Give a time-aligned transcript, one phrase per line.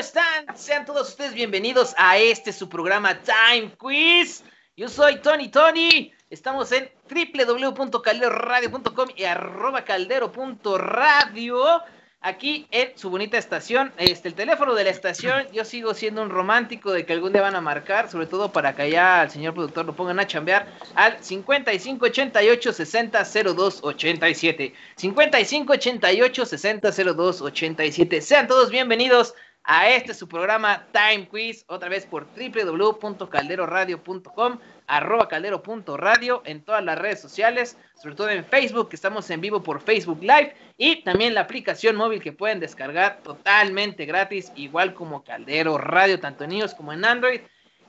[0.00, 0.56] están?
[0.56, 4.42] Sean todos ustedes bienvenidos a este su programa Time Quiz.
[4.74, 6.10] Yo soy Tony Tony.
[6.30, 11.82] Estamos en www.calderoradio.com y arroba caldero.radio
[12.22, 13.92] aquí en su bonita estación.
[13.98, 17.42] Este, el teléfono de la estación, yo sigo siendo un romántico de que algún día
[17.42, 20.66] van a marcar, sobre todo para que allá al señor productor lo pongan a chambear,
[20.94, 24.74] al 5588 60 02 87.
[24.96, 28.22] 5588 60 02 87.
[28.22, 36.42] Sean todos bienvenidos a este su programa Time Quiz, otra vez por www.calderoradio.com, arroba caldero.radio
[36.44, 40.22] en todas las redes sociales, sobre todo en Facebook, que estamos en vivo por Facebook
[40.22, 46.18] Live, y también la aplicación móvil que pueden descargar totalmente gratis, igual como Caldero Radio,
[46.18, 47.40] tanto en iOS como en Android.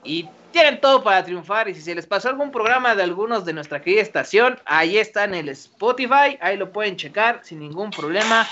[0.04, 1.68] Y tienen todo para triunfar.
[1.68, 5.24] Y si se les pasó algún programa de algunos de nuestra querida estación, ahí está
[5.24, 6.36] en el Spotify.
[6.40, 8.46] Ahí lo pueden checar sin ningún problema.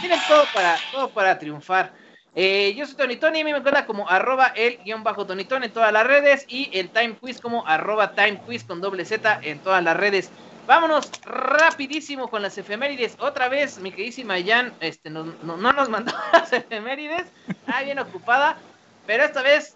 [0.00, 1.92] Tienen todo para, todo para triunfar.
[2.38, 5.46] Eh, yo soy Tony Tony, a mí me encuentra como arroba el guion bajo Tony
[5.46, 9.06] Tony en todas las redes y el Time Quiz como arroba Time Quiz con doble
[9.06, 10.30] Z en todas las redes.
[10.66, 13.16] Vámonos rapidísimo con las efemérides.
[13.20, 17.24] Otra vez, mi queridísima Jan, este, no, no, no nos mandó las efemérides.
[17.66, 18.58] Ah, bien ocupada.
[19.06, 19.74] Pero esta vez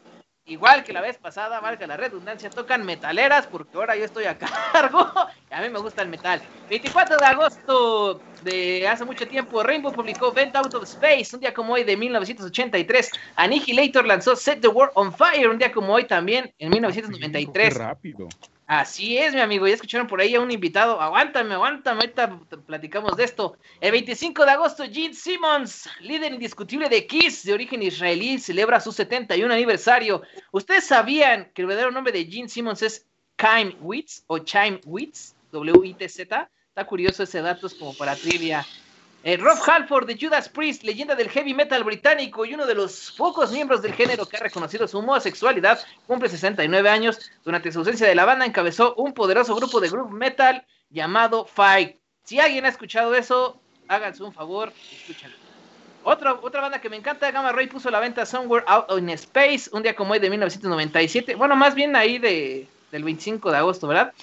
[0.51, 4.37] igual que la vez pasada, marca la redundancia, tocan metaleras porque ahora yo estoy a
[4.73, 5.11] cargo.
[5.51, 6.43] a mí me gusta el metal.
[6.69, 11.55] 24 de agosto de hace mucho tiempo, Rainbow publicó Vent Out of Space, un día
[11.55, 13.11] como hoy de 1983.
[13.37, 17.75] Annihilator lanzó Set the World on Fire, un día como hoy también en 1993.
[17.75, 18.29] rápido.
[18.73, 19.67] Así es, mi amigo.
[19.67, 21.01] Ya escucharon por ahí a un invitado.
[21.01, 22.03] Aguántame, aguántame.
[22.03, 23.59] Ahorita platicamos de esto.
[23.81, 28.93] El 25 de agosto, Gene Simmons, líder indiscutible de Kiss, de origen israelí, celebra su
[28.93, 30.23] 71 aniversario.
[30.53, 35.35] ¿Ustedes sabían que el verdadero nombre de Gene Simmons es Chaim Witz o Chaim Witz?
[35.51, 36.49] W-I-T-Z.
[36.69, 38.65] Está curioso ese dato, es como para trivia.
[39.23, 43.13] Eh, Rob Halford de Judas Priest, leyenda del heavy metal británico y uno de los
[43.19, 47.31] pocos miembros del género que ha reconocido su homosexualidad, cumple 69 años.
[47.45, 51.99] Durante su ausencia de la banda encabezó un poderoso grupo de groove metal llamado Fight.
[52.25, 55.37] Si alguien ha escuchado eso, háganse un favor, escúchenlo.
[56.03, 59.11] Otra, otra banda que me encanta, Gamma Ray puso a la venta Somewhere Out in
[59.11, 61.35] Space, un día como hoy de 1997.
[61.35, 64.15] Bueno, más bien ahí de, del 25 de agosto, ¿verdad?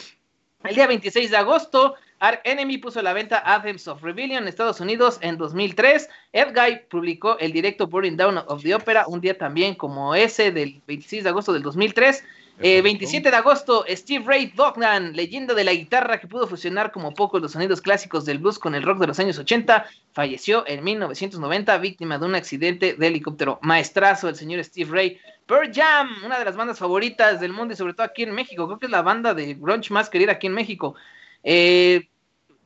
[0.64, 4.48] El día 26 de agosto, Ark Enemy puso a la venta Anthems of Rebellion en
[4.48, 6.10] Estados Unidos en 2003.
[6.34, 10.82] Edguy publicó el directo Burning Down of the Opera un día también como ese del
[10.88, 12.24] 26 de agosto del 2003.
[12.60, 17.14] 27 eh, de agosto, Steve Ray Vaughan, leyenda de la guitarra que pudo fusionar como
[17.14, 20.84] pocos los sonidos clásicos del blues con el rock de los años 80, falleció en
[20.84, 23.60] 1990 víctima de un accidente de helicóptero.
[23.62, 25.20] Maestrazo el señor Steve Ray.
[25.46, 28.66] Pearl Jam, una de las bandas favoritas del mundo y sobre todo aquí en México,
[28.66, 30.96] creo que es la banda de grunge más querida aquí en México.
[31.44, 32.10] Eh,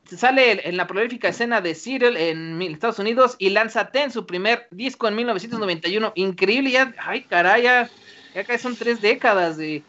[0.04, 4.66] sale en la prolífica escena de Seattle en Estados Unidos y lanza Ten, su primer
[4.70, 6.12] disco en 1991.
[6.16, 7.90] Increíble, ya, ay caray, ya,
[8.34, 9.82] ya son tres décadas de,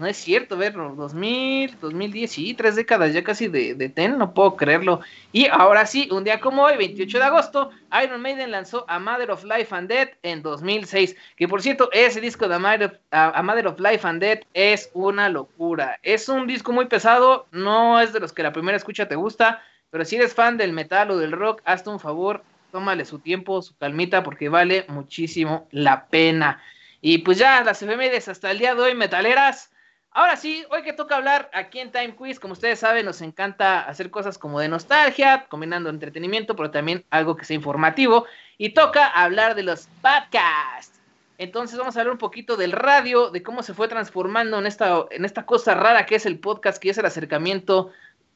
[0.00, 4.32] no es cierto, ver, 2000, 2010, sí, tres décadas ya casi de, de, Ten, no
[4.32, 5.00] puedo creerlo.
[5.30, 7.70] Y ahora sí, un día como hoy, 28 de agosto,
[8.02, 11.14] Iron Maiden lanzó A Mother of Life and Death en 2006.
[11.36, 12.58] Que por cierto, ese disco de A
[13.42, 16.00] Mother of, Life and Death es una locura.
[16.02, 19.62] Es un disco muy pesado, no es de los que la primera escucha te gusta,
[19.90, 23.60] pero si eres fan del metal o del rock, hazte un favor, tómale su tiempo,
[23.60, 26.62] su calmita, porque vale muchísimo la pena.
[27.02, 29.69] Y pues ya, las efemérides hasta el día de hoy, metaleras.
[30.12, 33.82] Ahora sí, hoy que toca hablar aquí en Time Quiz, como ustedes saben, nos encanta
[33.82, 38.26] hacer cosas como de nostalgia, combinando entretenimiento, pero también algo que sea informativo.
[38.58, 41.00] Y toca hablar de los podcasts.
[41.38, 45.06] Entonces vamos a hablar un poquito del radio, de cómo se fue transformando en esta,
[45.10, 47.92] en esta cosa rara que es el podcast, que es el acercamiento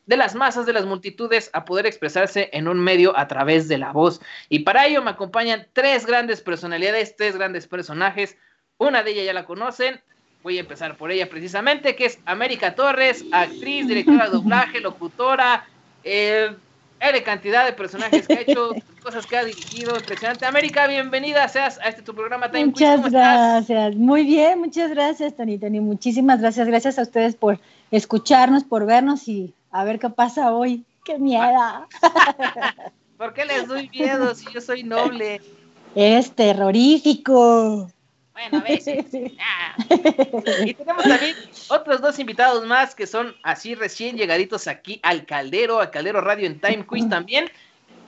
[0.06, 3.78] de las masas, de las multitudes, a poder expresarse en un medio a través de
[3.78, 4.20] la voz.
[4.48, 8.38] Y para ello me acompañan tres grandes personalidades, tres grandes personajes.
[8.78, 10.00] Una de ellas ya la conocen,
[10.44, 15.66] voy a empezar por ella precisamente, que es América Torres, actriz, directora de doblaje, locutora,
[16.04, 16.54] eh,
[17.00, 18.70] de cantidad de personajes que ha hecho,
[19.02, 20.46] cosas que ha dirigido, impresionante.
[20.46, 25.58] América, bienvenida seas a este tu programa Time Muchas gracias, muy bien, muchas gracias, Tony,
[25.58, 27.58] Tony, muchísimas gracias, gracias a ustedes por
[27.90, 30.84] escucharnos, por vernos y a ver qué pasa hoy.
[31.04, 31.86] ¡Qué miedo!
[33.18, 35.40] ¿Por qué les doy miedo si yo soy noble?
[35.94, 37.88] Es terrorífico.
[38.34, 39.06] Bueno, a veces.
[40.64, 41.36] Y tenemos también
[41.68, 46.46] otros dos invitados más que son así recién llegaditos aquí al Caldero, al Caldero Radio
[46.46, 47.50] en Time Quiz también.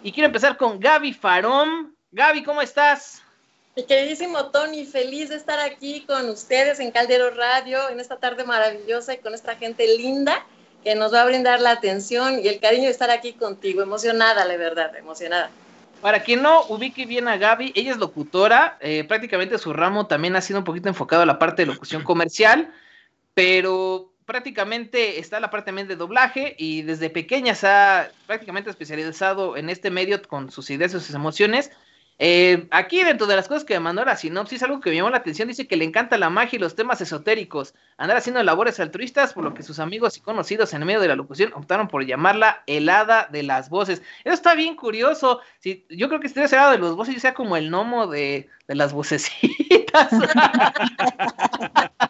[0.02, 1.96] Y quiero empezar con Gaby Farón.
[2.11, 3.23] Gaby, ¿cómo estás?
[3.76, 8.44] Mi queridísimo Tony, feliz de estar aquí con ustedes en Caldero Radio en esta tarde
[8.44, 10.44] maravillosa y con esta gente linda
[10.82, 13.82] que nos va a brindar la atención y el cariño de estar aquí contigo.
[13.82, 15.50] Emocionada, la verdad, emocionada.
[16.00, 20.37] Para quien no ubique bien a Gaby, ella es locutora, eh, prácticamente su ramo también
[20.37, 22.72] ha sido un poquito enfocado a la parte de locución comercial,
[23.34, 29.56] pero prácticamente está la parte también de doblaje y desde pequeña se ha prácticamente especializado
[29.56, 31.70] en este medio con sus ideas y sus emociones.
[32.19, 35.11] Eh, aquí dentro de las cosas que me mandó la sinopsis, algo que me llamó
[35.11, 38.81] la atención, dice que le encanta la magia y los temas esotéricos, andar haciendo labores
[38.81, 42.07] altruistas, por lo que sus amigos y conocidos en medio de la locución optaron por
[42.07, 44.03] llamarla el hada de las voces.
[44.25, 45.41] Eso está bien curioso.
[45.59, 48.75] Si, yo creo que si estuviera de los voces, sea como el gnomo de, de
[48.75, 50.11] las vocecitas.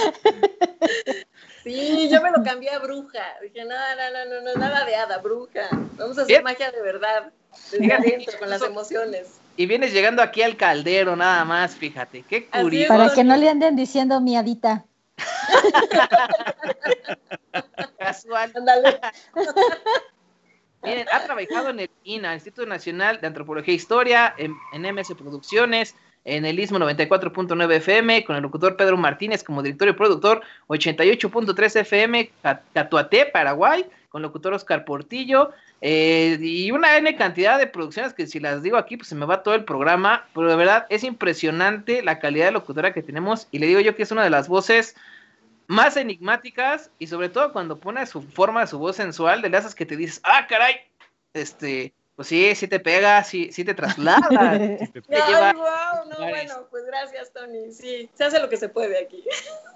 [1.62, 3.22] Sí, yo me lo cambié a bruja.
[3.42, 5.68] Dije, no, no, no, no, nada de hada, bruja.
[5.96, 7.32] Vamos a hacer magia de verdad.
[7.70, 9.40] Desde adentro, con las emociones.
[9.56, 12.22] Y vienes llegando aquí al caldero, nada más, fíjate.
[12.22, 12.88] Qué curioso.
[12.88, 14.86] Para que no le anden diciendo miadita.
[17.98, 18.52] Casual.
[20.82, 25.14] Miren, ha trabajado en el INA, Instituto Nacional de Antropología e Historia, en, en MS
[25.14, 30.42] Producciones, en el Istmo 94.9 FM, con el locutor Pedro Martínez como director y productor,
[30.68, 32.30] 88.3 FM,
[32.74, 35.50] Catuate, Paraguay, con locutor Oscar Portillo,
[35.80, 39.24] eh, y una N cantidad de producciones que si las digo aquí, pues se me
[39.24, 43.48] va todo el programa, pero de verdad es impresionante la calidad de locutora que tenemos,
[43.50, 44.96] y le digo yo que es una de las voces
[45.68, 49.86] más enigmáticas, y sobre todo cuando pone su forma, su voz sensual, de las que
[49.86, 50.74] te dices, ah, caray,
[51.32, 54.20] este, pues sí, sí te pega, sí, sí te traslada.
[54.58, 57.72] te Ay, wow, no, bueno, pues gracias, Tony.
[57.72, 59.24] Sí, se hace lo que se puede aquí.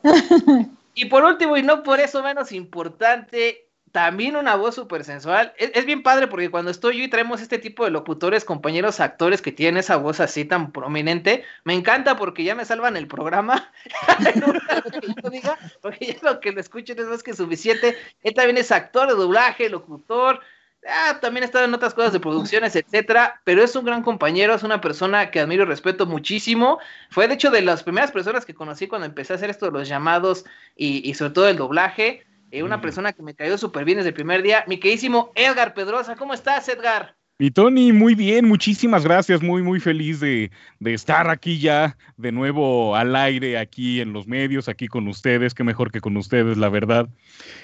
[0.94, 5.54] y por último, y no por eso menos importante, también una voz súper sensual.
[5.56, 9.40] Es, bien padre porque cuando estoy yo y traemos este tipo de locutores, compañeros, actores
[9.40, 13.72] que tienen esa voz así tan prominente, me encanta porque ya me salvan el programa.
[15.80, 17.96] porque ya lo que lo escuchen es más que suficiente.
[18.22, 20.42] Él también es actor de doblaje, locutor,
[20.86, 24.54] Ah, también ha estado en otras cosas de producciones, etcétera, pero es un gran compañero,
[24.54, 26.78] es una persona que admiro y respeto muchísimo.
[27.10, 29.72] Fue de hecho de las primeras personas que conocí cuando empecé a hacer esto de
[29.72, 30.44] los llamados
[30.76, 32.24] y, sobre todo el doblaje.
[32.50, 34.64] Eh, una persona que me cayó súper bien desde el primer día.
[34.66, 37.16] Mi queridísimo Edgar Pedrosa, ¿cómo estás, Edgar?
[37.36, 40.52] Y Tony, muy bien, muchísimas gracias, muy, muy feliz de,
[40.84, 45.64] estar aquí ya de nuevo al aire, aquí en los medios, aquí con ustedes, qué
[45.64, 47.08] mejor que con ustedes, la verdad.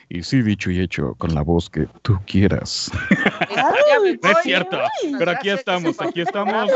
[0.09, 2.91] Y sí, dicho y hecho, con la voz que tú quieras.
[4.23, 4.81] no es cierto,
[5.17, 6.69] pero aquí estamos, aquí estamos.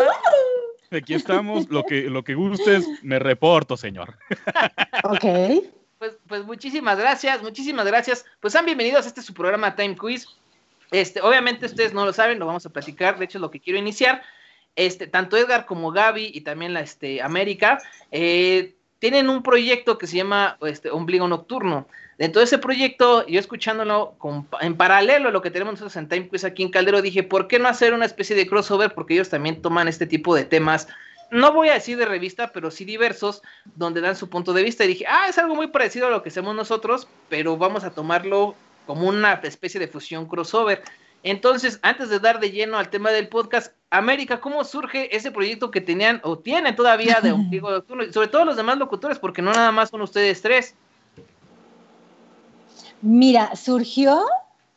[0.93, 4.17] Aquí estamos, lo que, lo que gustes, me reporto, señor.
[5.03, 5.65] Ok.
[5.99, 8.25] Pues, pues muchísimas gracias, muchísimas gracias.
[8.41, 10.29] Pues sean bienvenidos a este su programa Time Quiz.
[10.95, 13.59] Este, obviamente ustedes no lo saben, lo vamos a platicar, de hecho es lo que
[13.59, 14.23] quiero iniciar.
[14.77, 17.81] Este, tanto Edgar como Gaby y también la este, América
[18.13, 21.89] eh, tienen un proyecto que se llama este, Ombligo Nocturno.
[22.17, 24.15] Dentro de ese proyecto, yo escuchándolo
[24.61, 27.49] en paralelo a lo que tenemos nosotros en Time Quiz aquí en Caldero, dije, ¿por
[27.49, 28.95] qué no hacer una especie de crossover?
[28.95, 30.87] Porque ellos también toman este tipo de temas,
[31.33, 33.43] no voy a decir de revista, pero sí diversos,
[33.75, 34.85] donde dan su punto de vista.
[34.85, 37.91] Y dije, ah, es algo muy parecido a lo que hacemos nosotros, pero vamos a
[37.91, 38.55] tomarlo
[38.87, 40.83] como una especie de fusión crossover.
[41.23, 45.71] Entonces, antes de dar de lleno al tema del podcast, América, ¿cómo surge ese proyecto
[45.71, 48.05] que tenían o tienen todavía de Ombligo Nocturno?
[48.13, 50.75] Sobre todo los demás locutores, porque no nada más son ustedes tres.
[53.01, 54.23] Mira, surgió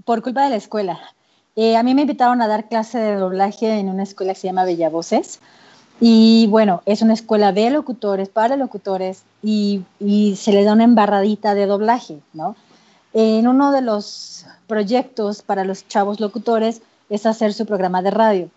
[0.05, 0.99] por culpa de la escuela.
[1.57, 4.47] Eh, a mí me invitaron a dar clase de doblaje en una escuela que se
[4.47, 5.41] llama Bella Voces.
[5.99, 10.83] Y bueno, es una escuela de locutores, para locutores, y, y se les da una
[10.83, 12.55] embarradita de doblaje, ¿no?
[13.19, 18.49] En uno de los proyectos para los chavos locutores es hacer su programa de radio.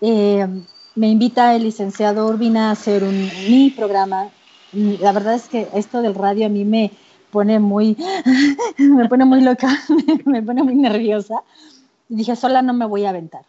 [0.00, 0.46] Eh,
[0.94, 4.30] me invita el licenciado Urbina a hacer un, mi programa.
[4.72, 6.92] La verdad es que esto del radio a mí me
[7.30, 7.94] pone muy,
[8.78, 9.68] me pone muy loca,
[10.24, 11.42] me pone muy nerviosa.
[12.08, 13.42] Y dije, sola no me voy a aventar.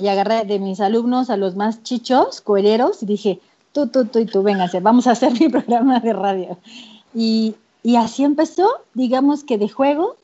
[0.00, 4.18] Y agarré de mis alumnos a los más chichos, cohereros, y dije, tú, tú, tú
[4.18, 6.58] y tú, véngase, vamos a hacer mi programa de radio.
[7.14, 10.16] Y y así empezó, digamos que de juego.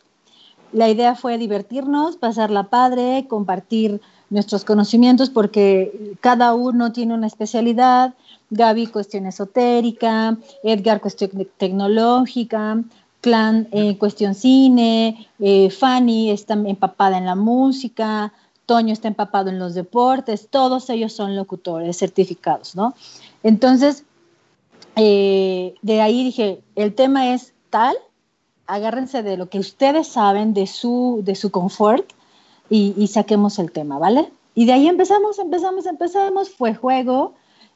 [0.72, 8.14] La idea fue divertirnos, pasarla padre, compartir nuestros conocimientos porque cada uno tiene una especialidad.
[8.50, 12.82] Gaby cuestión esotérica, Edgar cuestión tecnológica,
[13.20, 18.32] Clan eh, cuestión cine, eh, Fanny está empapada en la música,
[18.66, 22.94] Toño está empapado en los deportes, todos ellos son locutores certificados, ¿no?
[23.42, 24.04] Entonces,
[24.96, 27.94] eh, de ahí dije, el tema es tal,
[28.66, 32.10] agárrense de lo que ustedes saben, de su, de su confort
[32.70, 34.28] y, saquemos el tema, ¿vale?
[34.54, 37.34] Y de ahí empezamos, empezamos, empezamos, fue juego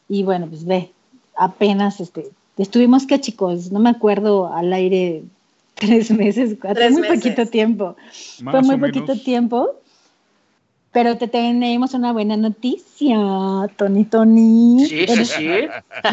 [0.09, 0.93] y bueno, pues ve,
[1.37, 5.23] apenas este, estuvimos que chicos, no me acuerdo al aire
[5.75, 7.97] tres meses, cuatro, muy poquito tiempo,
[8.51, 9.75] fue muy poquito tiempo.
[10.93, 13.17] Pero te tenemos una buena noticia,
[13.77, 14.87] Tony Tony.
[14.87, 15.49] Sí, sí, sí.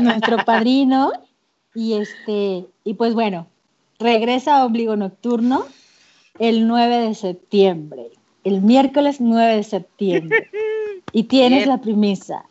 [0.02, 1.12] Nuestro padrino.
[1.74, 3.48] Y este, y pues bueno,
[4.00, 5.66] regresa a Obligo Nocturno
[6.40, 8.08] el 9 de septiembre.
[8.44, 10.50] El miércoles 9 de septiembre.
[11.14, 11.70] Y tienes Bien.
[11.70, 12.44] la premisa.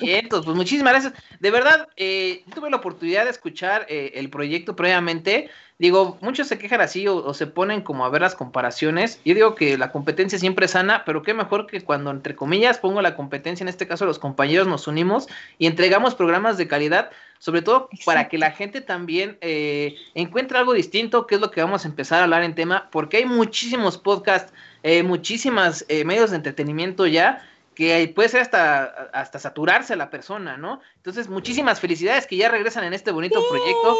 [0.00, 1.14] Bien, pues pues muchísimas gracias.
[1.40, 5.48] De verdad, eh, tuve la oportunidad de escuchar eh, el proyecto previamente.
[5.78, 9.18] Digo, muchos se quejan así o, o se ponen como a ver las comparaciones.
[9.24, 12.76] Yo digo que la competencia siempre es sana, pero qué mejor que cuando, entre comillas,
[12.76, 17.10] pongo la competencia, en este caso los compañeros nos unimos y entregamos programas de calidad,
[17.38, 21.62] sobre todo para que la gente también eh, encuentre algo distinto, que es lo que
[21.62, 26.36] vamos a empezar a hablar en tema, porque hay muchísimos podcasts, eh, muchísimas medios de
[26.36, 27.42] entretenimiento ya
[27.80, 28.84] que puede ser hasta,
[29.14, 30.80] hasta saturarse la persona, ¿no?
[30.96, 33.96] Entonces, muchísimas felicidades que ya regresan en este bonito proyecto.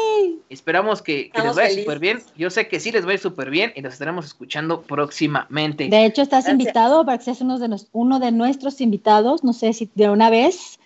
[0.49, 2.21] Esperamos que, que les vaya súper bien.
[2.37, 5.87] Yo sé que sí les va a ir súper bien y los estaremos escuchando próximamente.
[5.89, 6.59] De hecho, estás Gracias.
[6.59, 9.43] invitado para que seas uno de, nos- uno de nuestros invitados.
[9.43, 10.79] No sé si de una vez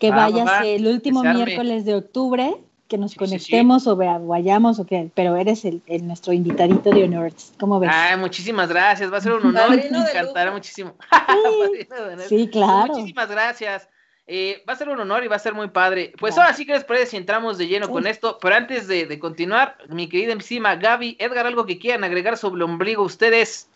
[0.00, 2.56] que Va, va, vayas va, el último miércoles de octubre,
[2.90, 6.32] que nos Sí, sí, conectemos o vea- vayamos o qué, pero eres el, el nuestro
[6.34, 7.32] invitadito de honor.
[7.58, 7.88] ¿Cómo ves?
[7.90, 9.10] Ay, muchísimas gracias.
[9.12, 9.70] Va a ser un honor.
[9.70, 10.94] Me encantará muchísimo.
[12.28, 12.92] Sí, Pues claro.
[12.92, 13.88] muchísimas gracias.
[14.26, 16.12] Eh, va a ser un honor y va a ser muy padre.
[16.18, 16.46] Pues Claro.
[16.48, 17.92] ahora sí que les parece si entramos de lleno Sí.
[17.92, 18.38] con esto.
[18.40, 22.56] Pero antes de, de continuar, mi querida encima Gaby, Edgar, algo que quieran agregar sobre
[22.56, 23.68] el ombligo ustedes.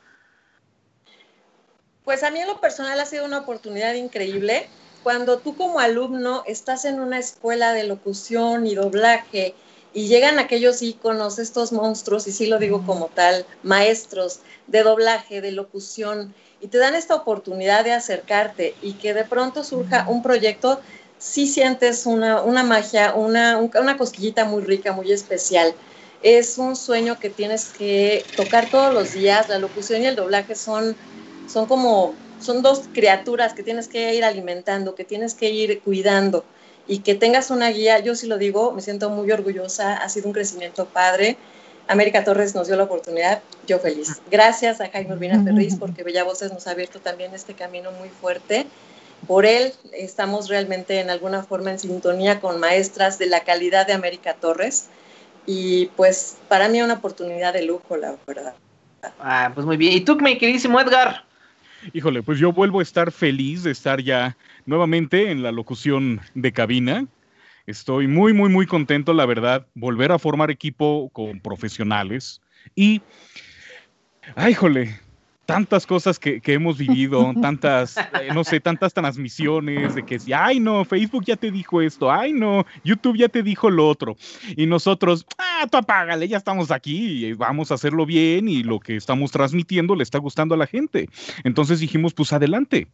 [2.04, 4.68] Pues a mí en lo personal ha sido una oportunidad increíble.
[5.04, 9.56] Cuando tú como alumno estás en una escuela de locución y doblaje
[9.92, 15.40] y llegan aquellos íconos, estos monstruos, y sí lo digo como tal, maestros de doblaje,
[15.40, 20.22] de locución, y te dan esta oportunidad de acercarte y que de pronto surja un
[20.22, 20.82] proyecto,
[21.16, 25.76] sí sientes una, una magia, una, un- una cosquillita muy rica, muy especial.
[26.20, 29.48] Es un sueño que tienes que tocar todos los días.
[29.48, 30.98] La locución y el doblaje son
[31.46, 36.44] son como, son dos criaturas que tienes que ir alimentando, que tienes que ir cuidando
[36.86, 40.26] y que tengas una guía, yo sí lo digo, me siento muy orgullosa, ha sido
[40.26, 41.36] un crecimiento padre.
[41.86, 44.20] América Torres nos dio la oportunidad, yo feliz.
[44.30, 48.08] Gracias a Jaime Urbina Ferriz porque Bella Voces nos ha abierto también este camino muy
[48.08, 48.66] fuerte.
[49.26, 53.92] Por él estamos realmente en alguna forma en sintonía con maestras de la calidad de
[53.92, 54.88] América Torres
[55.46, 58.54] y pues para mí una oportunidad de lujo, la verdad.
[59.20, 59.92] Ah, pues muy bien.
[59.92, 61.24] ¿Y tú, mi queridísimo Edgar?
[61.92, 64.36] Híjole, pues yo vuelvo a estar feliz de estar ya
[64.66, 67.06] nuevamente en la locución de cabina.
[67.66, 72.40] Estoy muy, muy, muy contento, la verdad, volver a formar equipo con profesionales
[72.74, 73.02] y,
[74.36, 75.00] ay, híjole,
[75.46, 80.32] tantas cosas que, que hemos vivido, tantas, eh, no sé, tantas transmisiones de que, si,
[80.32, 84.16] ay, no, Facebook ya te dijo esto, ay, no, YouTube ya te dijo lo otro.
[84.56, 88.80] Y nosotros, ah, tú apágale, ya estamos aquí y vamos a hacerlo bien y lo
[88.80, 91.08] que estamos transmitiendo le está gustando a la gente.
[91.44, 92.88] Entonces dijimos, pues adelante.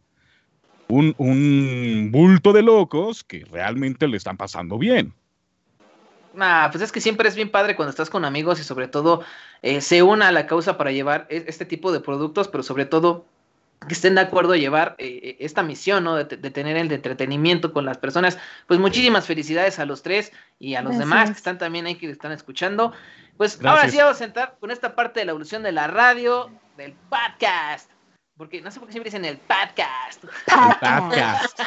[0.87, 5.13] Un, un bulto de locos que realmente le están pasando bien.
[6.33, 9.23] Nah, pues es que siempre es bien padre cuando estás con amigos y sobre todo
[9.61, 12.85] eh, se una a la causa para llevar e- este tipo de productos, pero sobre
[12.85, 13.25] todo
[13.87, 16.15] que estén de acuerdo a llevar eh, esta misión, ¿no?
[16.15, 18.37] De, te- de tener el de entretenimiento con las personas.
[18.67, 21.09] Pues muchísimas felicidades a los tres y a los Gracias.
[21.09, 22.93] demás que están también ahí, que están escuchando.
[23.37, 26.51] Pues ahora sí vamos a sentar con esta parte de la evolución de la radio,
[26.77, 27.89] del podcast.
[28.37, 30.23] Porque no sé por qué siempre dicen el podcast.
[30.79, 31.59] Podcast.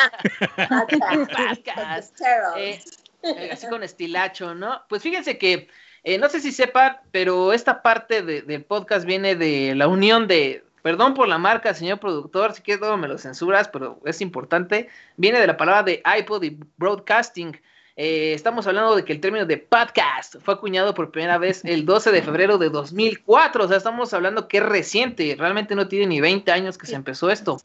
[0.99, 2.21] podcast.
[2.56, 2.80] Eh,
[3.25, 4.83] eh, así con estilacho, ¿no?
[4.88, 5.69] Pues fíjense que,
[6.02, 10.26] eh, no sé si sepan, pero esta parte de- del podcast viene de la unión
[10.28, 14.21] de, perdón por la marca, señor productor, si quieres luego me lo censuras, pero es
[14.21, 17.59] importante, viene de la palabra de iPod y broadcasting.
[17.97, 21.87] Eh, estamos hablando de que el término de podcast fue acuñado por primera vez el
[21.87, 26.07] 12 de febrero de 2004, o sea, estamos hablando que es reciente, realmente no tiene
[26.09, 27.61] ni 20 años que se empezó esto.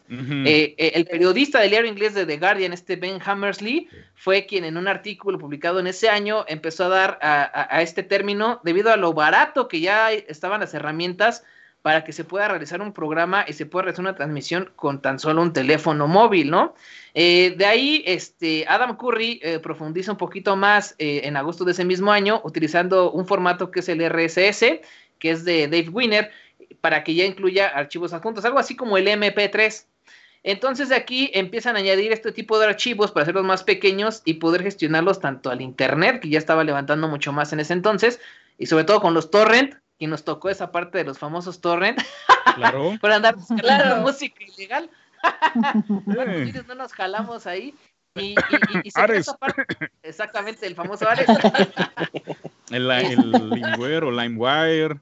[0.46, 4.66] Eh, eh, el periodista del diario inglés de The Guardian, este Ben Hammersley, fue quien
[4.66, 8.62] en un artículo publicado en ese año empezó a dar a, a- a este término
[8.64, 11.44] debido a lo barato que ya estaban las herramientas
[11.82, 15.18] para que se pueda realizar un programa y se pueda realizar una transmisión con tan
[15.18, 16.76] solo un teléfono móvil, ¿no?
[17.14, 21.72] Eh, de ahí, este, Adam Curry eh, profundiza un poquito más eh, en agosto de
[21.72, 24.82] ese mismo año, utilizando un formato que es el RSS,
[25.18, 26.32] que es de Dave Winner,
[26.82, 29.86] para que ya incluya archivos adjuntos, algo así como el MP3.
[30.44, 34.36] Entonces de aquí empiezan a añadir este tipo de archivos para hacerlos más pequeños y
[34.36, 38.22] poder gestionarlos tanto al internet, que ya estaba levantando mucho más en ese entonces,
[38.58, 42.00] y sobre todo con los torrent, que nos tocó esa parte de los famosos torrent,
[42.56, 42.94] Claro.
[43.02, 43.98] para andar Claro.
[43.98, 44.90] música ilegal.
[46.06, 46.64] ¿Cuántos Eh.
[46.68, 47.74] no nos jalamos ahí?
[48.16, 48.36] Y, y,
[48.84, 49.32] y- Ares.
[49.40, 49.66] parte-
[50.04, 51.28] exactamente, el famoso Ares.
[52.72, 55.00] El, el Limeware o LimeWire.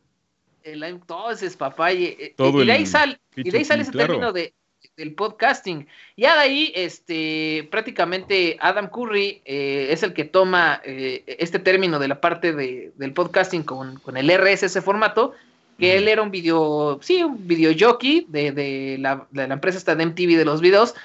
[0.64, 1.92] el Lime- todo ese es papá.
[1.94, 4.08] Y, y- Todo y de ahí el sal- y de ahí sale ese P2P, claro.
[4.14, 4.54] término de,
[4.96, 5.88] del podcasting.
[6.16, 12.00] Ya de ahí, este, prácticamente Adam Curry eh, es el que toma eh, este término
[12.00, 15.34] de la parte de, del podcasting con, con, el RSS formato,
[15.78, 19.78] que él era un video, sí, un video jockey de, de, la, de la empresa
[19.78, 20.96] esta de MTV de los videos,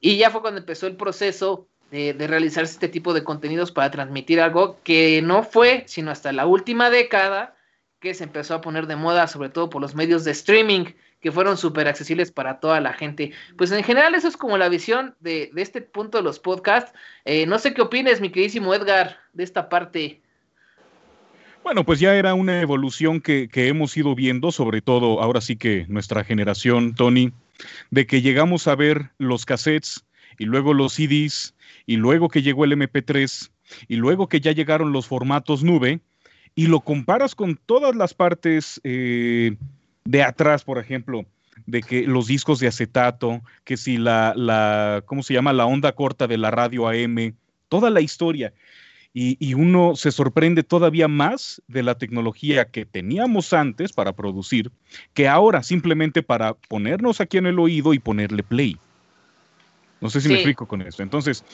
[0.00, 3.90] y ya fue cuando empezó el proceso de, de, realizar este tipo de contenidos para
[3.90, 7.56] transmitir algo que no fue sino hasta la última década
[8.00, 10.86] que se empezó a poner de moda, sobre todo por los medios de streaming,
[11.20, 13.32] que fueron súper accesibles para toda la gente.
[13.56, 16.92] Pues en general eso es como la visión de, de este punto de los podcasts.
[17.26, 20.22] Eh, no sé qué opines, mi queridísimo Edgar, de esta parte.
[21.62, 25.84] Bueno, pues ya era una evolución que, hemos ido viendo, sobre todo ahora sí que
[25.88, 27.32] nuestra generación, Tony,
[27.90, 30.04] de que llegamos a ver los cassettes
[30.38, 31.54] y luego los CDs
[31.86, 33.50] y luego que llegó el MP3
[33.88, 36.00] y luego que ya llegaron los formatos nube
[36.54, 39.56] y lo comparas con todas las partes eh,
[40.04, 41.26] de atrás, por ejemplo,
[41.66, 45.52] de que los discos de acetato, que si la, la, ¿cómo se llama?
[45.52, 47.34] La onda corta de la radio AM,
[47.68, 48.52] toda la historia.
[49.12, 54.70] Y, y, uno se sorprende todavía más de la tecnología que teníamos antes para producir,
[55.14, 58.76] que ahora simplemente para ponernos aquí en el oído y ponerle play.
[60.00, 60.32] No sé si sí.
[60.32, 61.02] me explico con esto.
[61.02, 61.44] Entonces,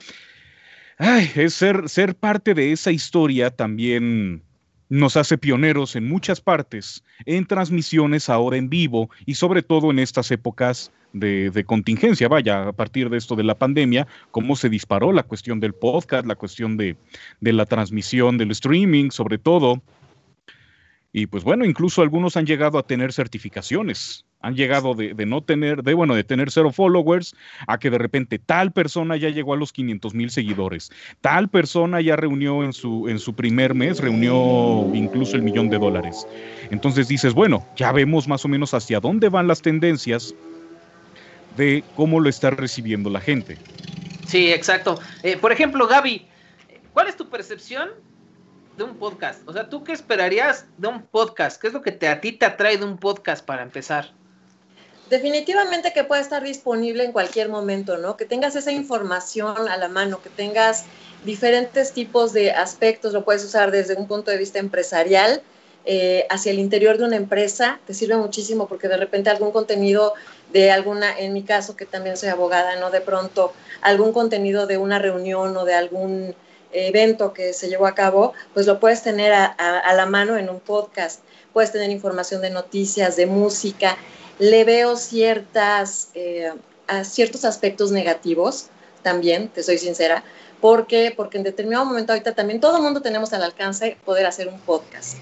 [0.99, 4.43] ay, es ser, ser parte de esa historia también
[4.89, 9.99] nos hace pioneros en muchas partes, en transmisiones ahora en vivo y sobre todo en
[9.99, 15.13] estas épocas de, contingencia, vaya, a partir de esto de la pandemia, cómo se disparó
[15.13, 16.97] la cuestión del podcast, la cuestión de,
[17.41, 19.83] de la transmisión, del streaming, sobre todo.
[21.13, 25.83] Y pues bueno, incluso algunos han llegado a tener certificaciones, han llegado de, no tener,
[25.83, 27.35] de bueno, de tener cero followers,
[27.67, 32.01] a que de repente tal persona ya llegó a los 500 mil seguidores, tal persona
[32.01, 36.29] ya reunió en su, en su primer mes, reunió incluso el millón de dólares.
[36.71, 40.33] Entonces dices, bueno, ya vemos más o menos hacia dónde van las tendencias
[41.57, 43.59] de cómo lo está recibiendo la gente.
[44.29, 45.01] Sí, exacto.
[45.25, 46.29] Eh, por ejemplo, Gaby,
[46.93, 47.89] ¿cuál es tu percepción
[48.77, 49.43] de un podcast?
[49.49, 51.61] O sea, ¿tú qué esperarías de un podcast?
[51.61, 54.13] ¿Qué es lo que te, a ti te atrae de un podcast para empezar?
[55.11, 58.17] Definitivamente que pueda estar disponible en cualquier momento, ¿no?
[58.17, 60.85] Que tengas esa información a la mano, que tengas
[61.25, 65.43] diferentes tipos de aspectos, lo puedes usar desde un punto de vista empresarial,
[65.85, 70.15] eh, hacia el interior de una empresa, te sirve muchísimo porque de repente algún contenido
[70.53, 72.91] de alguna, en mi caso que también soy abogada, ¿no?
[72.91, 76.35] De pronto algún contenido de una reunión o de algún
[76.73, 80.37] evento que se llevó a cabo, pues lo puedes tener a, a, a la mano
[80.37, 81.21] en un podcast,
[81.53, 83.97] puedes tener información de noticias, de música,
[84.39, 86.53] le veo ciertas, eh,
[86.87, 88.67] a ciertos aspectos negativos
[89.03, 90.25] también, te soy sincera,
[90.61, 94.49] porque, porque en determinado momento ahorita también todo el mundo tenemos al alcance poder hacer
[94.49, 95.19] un podcast,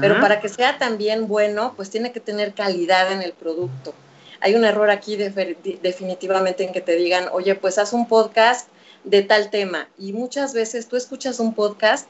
[0.00, 3.94] pero para que sea también bueno, pues tiene que tener calidad en el producto.
[4.40, 8.06] Hay un error aquí de, de, definitivamente en que te digan, oye, pues haz un
[8.06, 8.68] podcast
[9.04, 12.08] de tal tema y muchas veces tú escuchas un podcast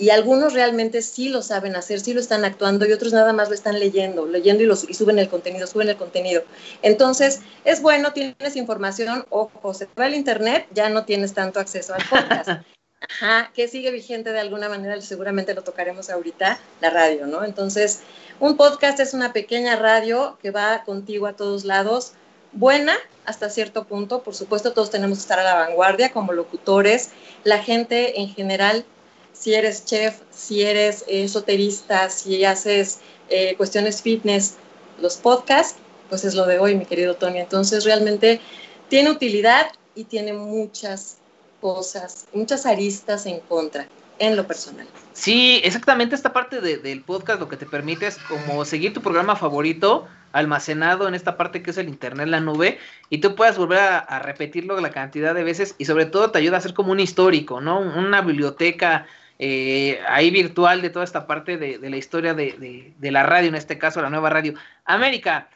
[0.00, 3.50] y algunos realmente sí lo saben hacer, sí lo están actuando y otros nada más
[3.50, 6.42] lo están leyendo, leyendo y, los, y suben el contenido, suben el contenido.
[6.80, 11.92] Entonces, es bueno, tienes información, ojo, se va el internet, ya no tienes tanto acceso
[11.92, 12.48] al podcast.
[13.08, 17.44] Ajá, que sigue vigente de alguna manera, seguramente lo tocaremos ahorita, la radio, ¿no?
[17.44, 18.00] Entonces,
[18.40, 22.12] un podcast es una pequeña radio que va contigo a todos lados,
[22.52, 22.94] buena
[23.26, 27.10] hasta cierto punto, por supuesto todos tenemos que estar a la vanguardia como locutores,
[27.44, 28.84] la gente en general
[29.32, 34.56] si eres chef, si eres esoterista, si haces eh, cuestiones fitness,
[35.00, 37.38] los podcasts, pues es lo de hoy, mi querido Tony.
[37.38, 38.40] Entonces, realmente
[38.88, 41.18] tiene utilidad y tiene muchas
[41.60, 43.86] cosas, muchas aristas en contra
[44.18, 44.86] en lo personal.
[45.14, 49.00] Sí, exactamente esta parte de, del podcast lo que te permite es como seguir tu
[49.00, 53.58] programa favorito almacenado en esta parte que es el internet, la nube, y tú puedas
[53.58, 56.74] volver a, a, repetirlo la cantidad de veces y sobre todo te ayuda a ser
[56.74, 57.80] como un histórico, ¿no?
[57.80, 59.06] Una biblioteca
[59.42, 63.22] eh, ahí virtual de toda esta parte de, de la historia de, de, de, la
[63.22, 64.52] radio, en este caso la nueva radio.
[64.84, 65.48] América,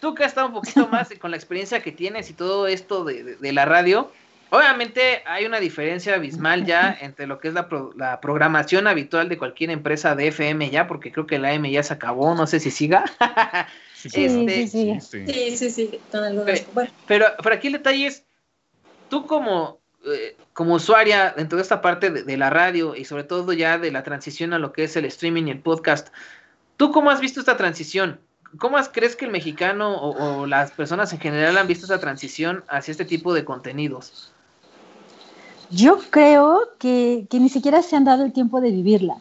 [0.00, 3.02] tú que has estado un poquito más con la experiencia que tienes y todo esto
[3.02, 4.12] de, la radio,
[4.50, 9.28] obviamente hay una diferencia abismal ya entre lo que es la, pro, la, programación habitual
[9.28, 12.46] de cualquier empresa de FM ya, porque creo que la M ya se acabó, no
[12.46, 13.04] sé si siga.
[13.94, 16.00] Sí, este, sí, sí, sí, sí, sí, sí.
[16.12, 16.44] Pero,
[17.08, 18.24] pero, pero aquí el detalle es,
[19.08, 23.52] tú como eh, como usuaria dentro de esta parte de, la radio y sobre todo
[23.52, 26.08] ya de la transición a lo que es el streaming y el podcast,
[26.76, 28.20] ¿tú cómo has visto esta transición?
[28.58, 32.92] ¿Cómo crees que el mexicano o, las personas en general han visto esta transición hacia
[32.92, 34.32] este tipo de contenidos?
[35.70, 39.16] Yo creo que, ni siquiera se han dado el tiempo de vivirla.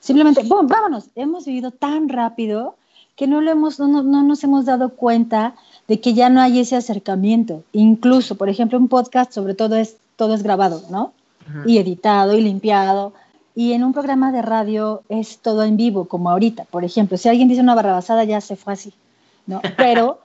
[0.00, 2.76] Simplemente, bueno, vámonos, hemos vivido tan rápido
[3.14, 5.54] que no, lo hemos, no, no nos hemos dado cuenta
[5.88, 7.64] de que ya no hay ese acercamiento.
[7.72, 11.12] Incluso, por ejemplo, un podcast sobre todo es, todo es grabado, ¿no?
[11.64, 13.12] Y editado y limpiado.
[13.54, 16.64] Y en un programa de radio es todo en vivo, como ahorita.
[16.64, 18.92] Por ejemplo, si alguien dice una barrabasada, ya se fue así,
[19.46, 19.60] ¿no?
[19.76, 20.18] Pero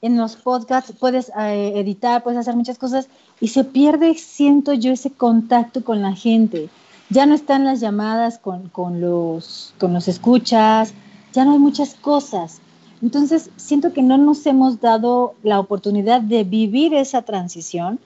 [0.00, 3.08] en los podcasts puedes eh, editar, puedes hacer muchas cosas
[3.40, 6.68] y se pierde, siento yo, ese contacto con la gente.
[7.10, 10.94] Ya no están las llamadas con, con, los, con los escuchas,
[11.32, 12.60] ya no hay muchas cosas.
[13.02, 17.98] Entonces, siento que no nos hemos dado la oportunidad de vivir esa transición,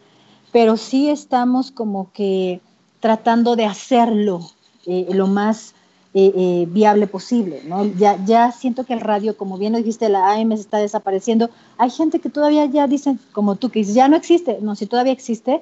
[0.52, 2.60] pero sí estamos como que
[3.00, 4.50] tratando de hacerlo
[4.86, 5.74] eh, lo más
[6.14, 7.62] eh, eh, viable posible.
[7.64, 7.84] ¿no?
[7.84, 11.50] Ya, ya siento que el radio, como bien lo dijiste, la AM se está desapareciendo.
[11.76, 14.58] Hay gente que todavía ya dicen, como tú, que dices, ya no existe.
[14.62, 15.60] No, sí todavía existe,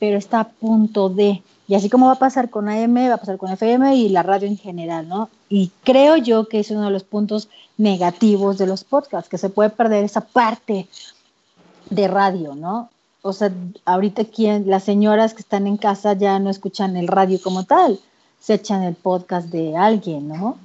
[0.00, 1.42] pero está a punto de.
[1.68, 4.22] Y así como va a pasar con AM, va a pasar con FM y la
[4.22, 5.30] radio en general, ¿no?
[5.48, 9.48] Y creo yo que es uno de los puntos negativos de los podcasts, que se
[9.48, 10.88] puede perder esa parte
[11.88, 12.90] de radio, ¿no?
[13.26, 13.50] O sea,
[13.86, 17.98] ahorita quien, las señoras que están en casa ya no escuchan el radio como tal,
[18.38, 20.58] se echan el podcast de alguien, ¿no?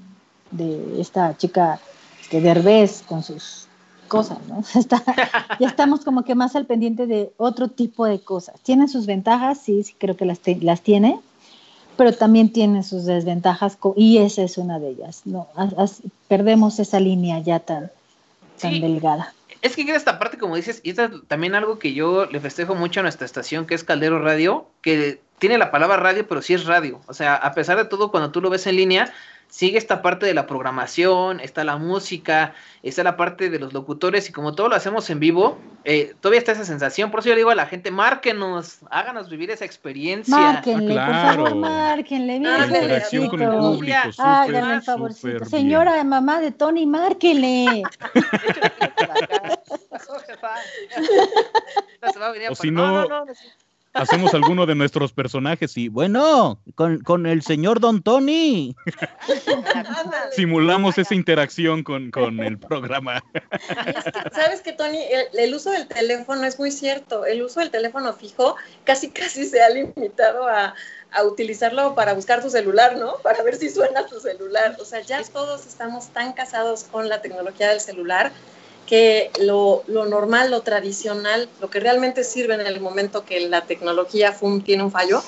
[0.51, 1.79] De esta chica
[2.29, 3.69] de Derbez con sus
[4.09, 4.61] cosas, ¿no?
[5.61, 8.59] ya estamos como que más al pendiente de otro tipo de cosas.
[8.59, 11.17] Tiene sus ventajas, sí, sí creo que las, las tiene,
[11.95, 15.47] pero también tiene sus desventajas y esa es una de ellas, ¿no?
[16.27, 17.89] perdemos esa línea ya tan,
[18.59, 19.33] tan delgada.
[19.61, 23.01] Es que esta parte, como dices, y es también algo que yo le festejo mucho
[23.01, 26.65] a nuestra estación, que es Caldero Radio, que tiene la palabra radio, pero sí es
[26.65, 27.01] radio.
[27.07, 29.13] O sea, a pesar de todo, cuando tú lo ves en línea,
[29.49, 34.29] sigue esta parte de la programación, está la música, está la parte de los locutores
[34.29, 37.11] y como todo lo hacemos en vivo, eh, todavía está esa sensación.
[37.11, 40.37] Por eso yo le digo a la gente, márquenos, háganos vivir esa experiencia.
[40.37, 42.39] Márquenle, ah, por favor, márquenle.
[42.39, 45.45] La interacción con el público, Háganle el favorcito.
[45.45, 47.83] Señora mamá de Tony, márquenle.
[52.49, 53.33] o si no, no, no
[53.93, 58.75] hacemos alguno de nuestros personajes y bueno, con, el señor Don Tony.
[60.31, 63.23] Simulamos esa interacción con, el programa.
[64.33, 64.99] Sabes que Tony,
[65.33, 67.25] el, uso del teléfono es muy cierto.
[67.25, 70.75] El uso del teléfono fijo casi casi se ha limitado a,
[71.11, 73.15] a utilizarlo para buscar tu celular, ¿no?
[73.23, 74.77] Para ver si suena tu celular.
[74.79, 78.31] O sea, ya todos estamos tan casados con la tecnología del celular
[78.89, 84.35] que lo, normal, lo tradicional, lo que realmente sirve en el momento que la tecnología
[84.65, 85.21] tiene un fallo,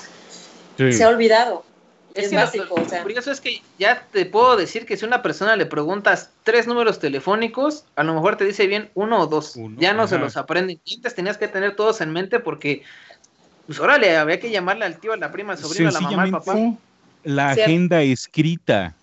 [0.76, 1.64] se ha olvidado.
[2.12, 2.74] Es, básico.
[2.76, 6.66] Lo, curioso es que ya te puedo decir que si una persona le preguntas tres
[6.66, 9.54] números telefónicos, a lo mejor te dice bien uno o dos.
[9.76, 10.80] ya no se los aprenden.
[10.96, 12.82] Antes tenías que tener todos en mente porque,
[13.66, 16.22] pues órale, había que llamarle al tío, a la prima, al sobrino, a la mamá,
[16.24, 16.56] al papá.
[17.22, 18.96] La agenda escrita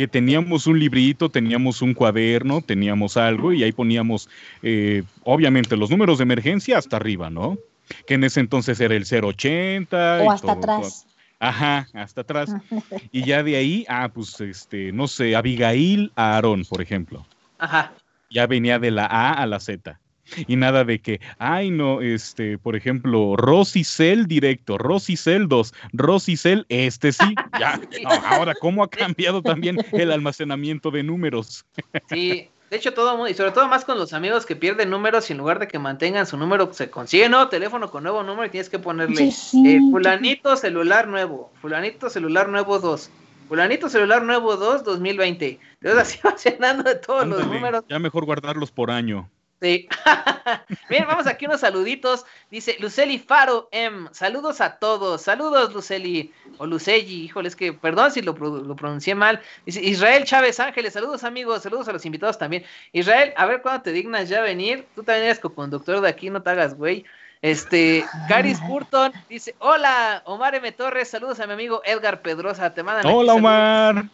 [0.00, 4.30] que teníamos un librito, teníamos un cuaderno, teníamos algo y ahí poníamos,
[4.62, 7.58] eh, obviamente, los números de emergencia hasta arriba, ¿no?
[8.06, 10.22] Que en ese entonces era el 080.
[10.22, 11.06] O hasta atrás.
[11.38, 12.50] Ajá, hasta atrás.
[13.12, 17.26] y ya de ahí, ah, pues, este, no sé, Abigail a Aarón, por ejemplo.
[17.58, 17.92] Ajá.
[18.30, 20.00] Ya venía de la A a la Z
[20.46, 27.12] y nada de que, ay no, este, por ejemplo, Rosicel directo, Rosicel 2, Rosicel este
[27.12, 27.80] sí, ya,
[28.24, 31.64] ahora cómo ha cambiado también el almacenamiento de números.
[32.08, 35.32] Sí, de hecho todo y sobre todo más con los amigos que pierden números y
[35.32, 38.50] en lugar de que mantengan su número se consigue nuevo teléfono con nuevo número y
[38.50, 43.10] tienes que ponerle eh, fulanito celular nuevo, fulanito celular nuevo 2.
[43.48, 45.58] Fulanito celular nuevo 2 2020.
[45.80, 47.84] Entonces así va llenando de todos los números.
[47.88, 49.28] Ya mejor guardarlos por año.
[49.60, 49.86] Sí.
[50.88, 52.24] Bien, vamos aquí unos saluditos.
[52.50, 54.08] Dice Luceli Faro M.
[54.12, 55.22] Saludos a todos.
[55.22, 56.32] Saludos, Luceli.
[56.56, 57.24] O Luceli.
[57.24, 59.40] Híjole, es que perdón si lo, lo, pronuncié mal.
[59.66, 60.94] Dice Israel Chávez Ángeles.
[60.94, 61.62] Saludos, amigos.
[61.62, 62.64] Saludos a los invitados también.
[62.92, 64.86] Israel, a ver cuándo te dignas ya venir.
[64.94, 67.04] Tú también eres co-conductor de aquí, no te hagas, güey.
[67.42, 70.72] Este, Caris Burton dice: Hola, Omar M.
[70.72, 71.08] Torres.
[71.08, 72.72] Saludos a mi amigo Edgar Pedrosa.
[72.72, 73.12] Te mandan.
[73.12, 74.04] Hola, Omar.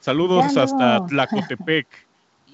[0.00, 2.05] Saludos hasta Tlacotepec.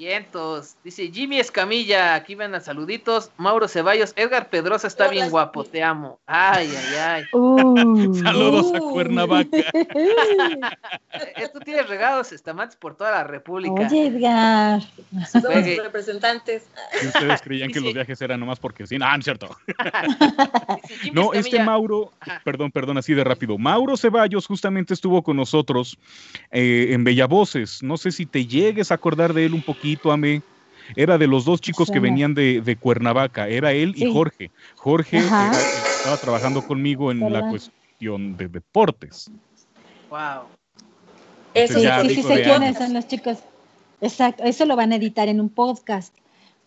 [0.02, 0.74] Vientos.
[0.82, 3.30] Dice Jimmy Escamilla, aquí ven a saluditos.
[3.36, 6.18] Mauro Ceballos, Edgar Pedrosa está bien guapo, te amo.
[6.26, 7.24] Ay, ay, ay.
[7.32, 8.12] Uh.
[8.24, 9.58] Saludos a Cuernavaca.
[11.52, 13.86] Tú tienes regados estamantes por toda la República.
[13.86, 14.82] Oye, Edgar.
[15.30, 16.64] Somos representantes.
[17.00, 18.98] Y ustedes creían que los viajes eran nomás porque sí.
[18.98, 19.56] No, no es cierto.
[21.12, 22.10] no, este Mauro,
[22.44, 23.56] perdón, perdón, así de rápido.
[23.56, 25.96] Mauro Ceballos justamente estuvo con nosotros
[26.50, 27.84] eh, en Bella Voces.
[27.84, 29.91] No sé si te llegues a acordar de él un poquito
[30.96, 34.50] era de los dos chicos que venían de, Cuernavaca, era él y Jorge.
[34.76, 39.30] Jorge estaba trabajando conmigo en la cuestión de deportes.
[40.10, 40.44] Wow.
[41.54, 43.38] Eso, sí, sí, sí sé quiénes son los chicos.
[44.00, 46.14] Exacto, eso lo van a editar en un podcast.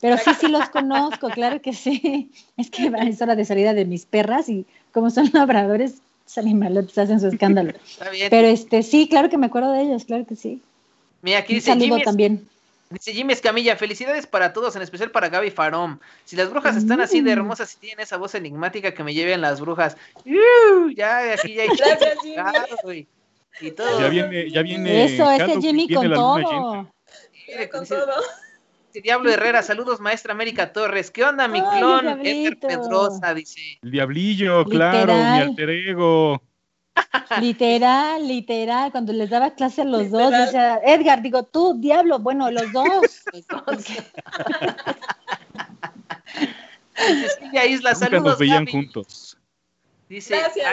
[0.02, 2.32] Pero sí, sí los conozco, claro que sí.
[2.58, 6.98] Es que es hora de salida de mis perras y como son labradores, salen malotes,
[6.98, 7.74] hacen su escándalo.
[7.86, 8.30] Está bien.
[8.30, 10.62] Pero este, sí, claro que me acuerdo de ellos, claro que sí.
[11.22, 12.48] Mira, aquí dice Jimmy, también.
[12.90, 16.00] Dice Jimmy Escamilla, felicidades para todos, en especial para Gaby Farón.
[16.24, 17.40] Si las brujas están así de mm.
[17.40, 19.98] hermosas y tienen esa voz enigmática que me lleven las brujas.
[20.96, 23.08] ya, aquí ya hay Gracias, Jimmy.
[23.62, 24.00] Y todo.
[24.00, 25.06] Ya viene, ya viene.
[25.06, 26.92] Eso, ese Jimmy con todo.
[27.72, 28.14] con todo.
[29.02, 31.12] Diablo Herrera, saludos, maestra América Torres.
[31.12, 32.26] ¿Qué onda, mi clon?
[32.26, 33.80] Edgar Pedrosa, dice.
[33.82, 36.42] El diablillo, claro, mi alter ego.
[37.42, 42.50] Literal, literal, cuando les daba clase a los dos, decía, Edgar, digo, tú, diablo, bueno,
[42.52, 43.24] los dos.
[43.34, 43.86] los dos.
[47.40, 48.24] Silvia Isla, saludos.
[48.24, 49.38] nos veían juntos.
[50.08, 50.66] Dice, Gracias,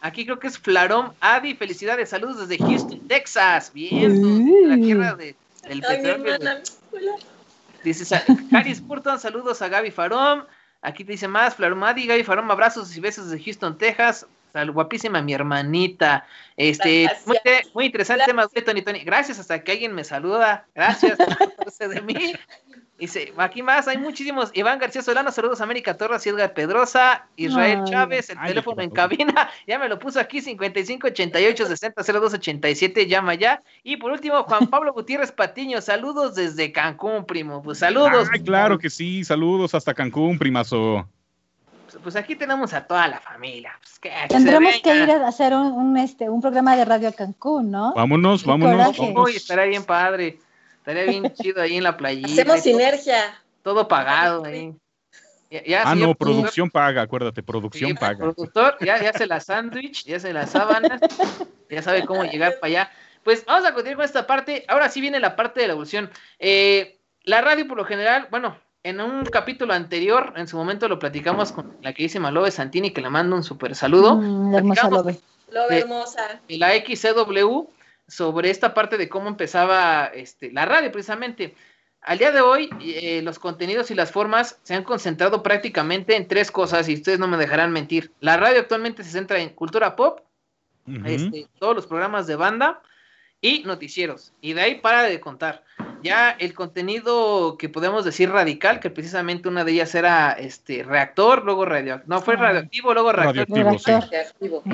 [0.00, 3.72] aquí creo que es Flarón Adi, felicidades, saludos desde Houston, Texas.
[3.72, 5.82] Bien, la tierra de el
[7.82, 10.46] Dice Caris Purton, saludos a Gaby Farón.
[10.82, 14.26] Aquí te dice más, Flaromadi, Gaby Farón, abrazos y besos desde Houston, Texas.
[14.52, 16.26] Salud, guapísima mi hermanita.
[16.56, 17.36] Este, muy,
[17.74, 19.00] muy, interesante tema Tony Tony.
[19.00, 20.66] Gracias hasta que alguien me saluda.
[20.74, 21.18] Gracias
[21.88, 22.34] de mí.
[23.00, 24.50] Dice, aquí más, hay muchísimos.
[24.52, 29.78] Iván García Solano, saludos América Torres, Edgar Pedrosa, Israel Chávez, el teléfono en cabina, ya
[29.78, 33.62] me lo puso aquí, 5588 600287, llama ya.
[33.82, 37.62] Y por último, Juan Pablo Gutiérrez Patiño, saludos desde Cancún, primo.
[37.62, 38.28] Pues saludos.
[38.30, 41.08] Ay, claro que sí, saludos hasta Cancún, primazo.
[42.02, 43.72] Pues, aquí tenemos a toda la familia.
[43.80, 47.70] Pues, que, Tendremos que ir a hacer un, este, un programa de radio a Cancún,
[47.70, 47.94] ¿no?
[47.94, 48.98] Vámonos, vámonos.
[48.98, 50.38] Uy, estará bien padre.
[50.78, 52.28] Estaría bien chido ahí en la playita.
[52.28, 53.40] Hacemos sinergia.
[53.62, 54.74] Todo, pagado ahí.
[55.84, 58.18] ah, no, producción paga, acuérdate, producción paga.
[58.18, 60.98] Productor ya, ya hace la sándwich, ya hace la sábana,
[61.70, 62.90] ya sabe cómo llegar para allá.
[63.22, 64.64] Pues vamos a continuar con esta parte.
[64.68, 66.10] Ahora sí viene la parte de la evolución.
[66.38, 70.98] Eh, la radio, por lo general, bueno, en un capítulo anterior, en su momento lo
[70.98, 74.16] platicamos con la que dice Malobe Santini, que le mando un súper saludo.
[74.16, 75.18] Mm, hermosa Lobe.
[75.50, 76.40] Lobe hermosa.
[76.48, 77.68] la XCW
[78.08, 81.54] sobre esta parte de cómo empezaba este, la radio precisamente.
[82.02, 86.26] Al día de hoy, eh, los contenidos y las formas se han concentrado prácticamente en
[86.26, 88.12] tres cosas y ustedes no me dejarán mentir.
[88.20, 90.20] La radio actualmente se centra en cultura pop,
[91.04, 92.80] este, todos los programas de banda
[93.42, 94.32] y noticieros.
[94.40, 95.62] Y de ahí para de contar.
[96.02, 101.44] Ya el contenido que podemos decir radical, que precisamente una de ellas era este reactor,
[101.44, 103.46] luego radioactivo, no fue radioactivo, luego reactor,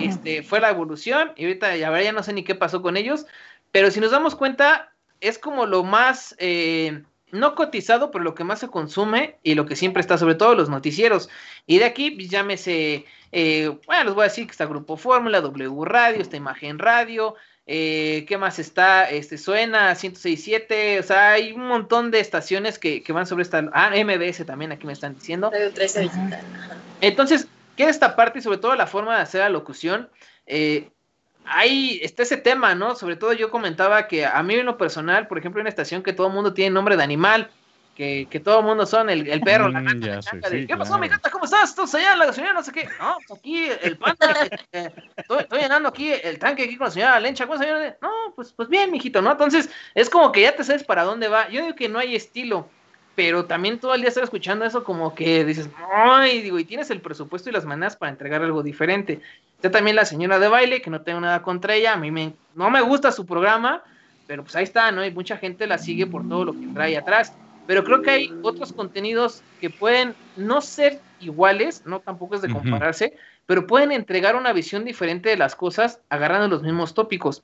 [0.01, 3.27] Este, fue la evolución y ahorita ya, ya no sé ni qué pasó con ellos,
[3.73, 8.45] pero si nos damos cuenta es como lo más eh, no cotizado, pero lo que
[8.45, 11.29] más se consume y lo que siempre está, sobre todo los noticieros.
[11.67, 15.41] Y de aquí, pues, llámese, eh, bueno, les voy a decir que está Grupo Fórmula,
[15.41, 17.35] W Radio, está Imagen Radio,
[17.69, 19.11] eh, ¿Qué más está?
[19.11, 23.69] Este suena 1067, o sea, hay un montón de estaciones que, van sobre esta.
[23.73, 25.51] Ah, MBS también, aquí me están diciendo.
[27.01, 30.09] Entonces, ¿qué es esta parte y sobre todo la forma de hacer la locución?
[30.47, 30.91] Eh,
[31.45, 32.95] ahí está ese tema, ¿no?
[32.95, 36.05] Sobre todo yo comentaba que a mí en lo personal, por ejemplo, en una estación
[36.05, 37.51] que todo el mundo tiene nombre de animal,
[37.97, 41.09] que, que todo el mundo son el, el perro, la mm, gata, ¿qué pasó, mi
[41.09, 41.31] gata?
[41.31, 41.71] ¿Cómo estás?
[41.71, 42.53] ¿Estás allá en la gasolina?
[42.53, 42.89] No sé qué.
[43.01, 46.91] No, pues aquí el panda, eh, estoy, estoy, llenando aquí el tanque aquí con la
[46.91, 47.47] señora Lencha.
[47.47, 47.97] ¿Cómo señora?
[48.03, 49.33] No, pues, pues bien, mijito, ¿no?
[49.33, 51.49] Entonces, es como que ya te sabes para dónde va.
[51.49, 52.69] Yo digo que no hay estilo,
[53.15, 56.91] pero también todo el día estar escuchando eso como que dices, ay, digo, y tienes
[56.91, 59.23] el presupuesto y las maneras para entregar algo diferente.
[59.57, 62.35] Está también la señora de baile, que no tengo nada contra ella, a mí me,
[62.55, 63.83] no me gusta su programa,
[64.27, 65.03] pero pues ahí está, ¿no?
[65.03, 67.33] Y mucha gente la sigue por todo lo que trae atrás.
[67.67, 72.53] Pero creo que hay otros contenidos que pueden no ser iguales, no tampoco es de
[72.53, 77.43] compararse, pero pueden entregar una visión diferente de las cosas agarrando los mismos tópicos.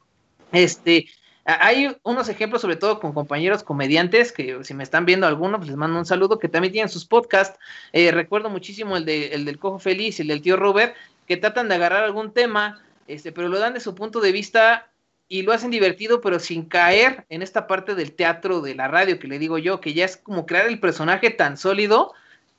[0.53, 1.07] Este,
[1.45, 5.69] hay unos ejemplos, sobre todo con compañeros comediantes, que si me están viendo alguno, pues
[5.69, 7.59] les mando un saludo, que también tienen sus podcasts.
[7.93, 10.95] Eh, recuerdo muchísimo el, de, el del Cojo Feliz y el del tío Robert,
[11.27, 14.91] que tratan de agarrar algún tema, este, pero lo dan de su punto de vista
[15.33, 19.18] y lo hacen divertido, pero sin caer en esta parte del teatro de la radio
[19.18, 22.12] que le digo yo, que ya es como crear el personaje tan sólido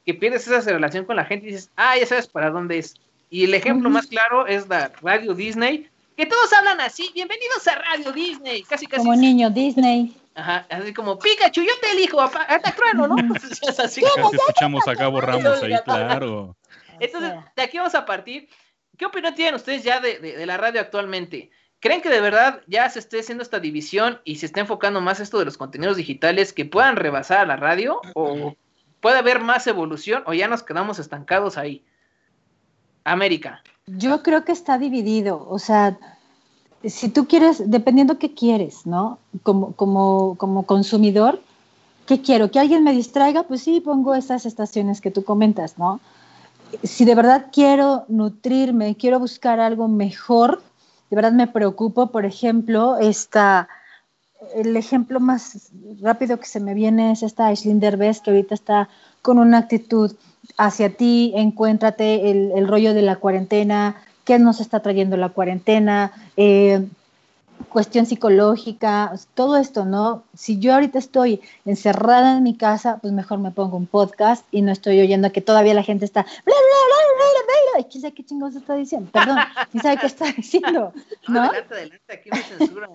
[0.07, 2.95] que pierdes esa relación con la gente y dices, ah, ya sabes para dónde es.
[3.29, 7.75] Y el ejemplo más claro es la radio Disney, que todos hablan así, bienvenidos a
[7.75, 9.03] Radio Disney, casi casi.
[9.03, 10.17] Como niño Disney.
[10.33, 13.17] Ajá, así como, Pikachu, yo te elijo, hasta trueno, ¿no?
[13.69, 14.01] es así.
[14.15, 16.57] como, escuchamos acá, borramos ahí, claro.
[16.99, 18.49] Entonces, de aquí vamos a partir.
[18.97, 21.51] ¿Qué opinión tienen ustedes ya de, de la radio actualmente?
[21.83, 25.19] ¿Creen que de verdad ya se esté haciendo esta división y se esté enfocando más
[25.19, 27.99] esto de los contenidos digitales que puedan rebasar a la radio?
[28.15, 28.55] ¿O
[29.01, 31.83] puede haber más evolución o ya nos quedamos estancados ahí?
[33.03, 33.61] América.
[33.85, 35.97] Yo creo que está dividido, o sea,
[36.85, 39.19] si tú quieres, dependiendo qué quieres, ¿no?
[39.43, 41.41] Como, como, como consumidor,
[42.05, 42.49] ¿qué quiero?
[42.49, 43.43] ¿Que alguien me distraiga?
[43.43, 45.99] Pues sí, pongo esas estaciones que tú comentas, ¿no?
[46.81, 50.63] Si de verdad quiero nutrirme, quiero buscar algo mejor,
[51.13, 53.69] de verdad me preocupo, por ejemplo, esta,
[54.56, 55.71] el ejemplo más
[56.02, 58.89] rápido que se me viene es esta Aislinn Derbez, que ahorita está
[59.21, 60.12] con una actitud
[60.58, 63.95] hacia ti, encuéntrate el, el rollo de la cuarentena,
[64.26, 66.84] qué nos está trayendo la cuarentena, eh,
[67.69, 70.23] cuestión psicológica, todo esto, ¿no?
[70.35, 74.61] Si yo ahorita estoy encerrada en mi casa, pues mejor me pongo un podcast y
[74.61, 78.13] no estoy oyendo que todavía la gente está bla, bla, bla, bla, bla, ¿Quién sabe
[78.13, 79.09] qué chingados está diciendo?
[79.11, 79.37] Perdón,
[79.71, 80.93] ¿quién sabe qué está diciendo?
[81.27, 81.41] ¿no?
[81.41, 82.89] adelante, adelante, aquí no censura.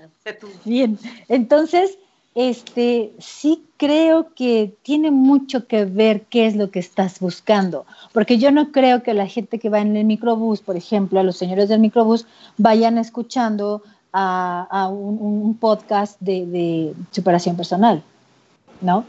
[0.64, 1.98] Bien, entonces,
[2.34, 8.38] este, sí creo que tiene mucho que ver qué es lo que estás buscando, porque
[8.38, 11.36] yo no creo que la gente que va en el microbús, por ejemplo, a los
[11.36, 18.02] señores del microbús, vayan escuchando a, un, podcast de, de, superación personal,
[18.80, 19.04] ¿no?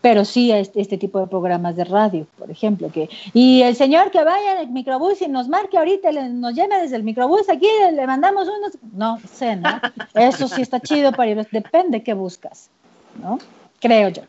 [0.00, 3.76] Pero sí a este, este, tipo de programas de radio, por ejemplo, que y el
[3.76, 7.48] señor que vaya en el microbús y nos marque ahorita, nos llena desde el microbús,
[7.48, 9.80] aquí le mandamos unos, no sé, ¿no?
[10.14, 12.68] Eso sí está chido para ir, depende qué buscas,
[13.22, 13.38] ¿no?
[13.80, 14.22] Creo yo.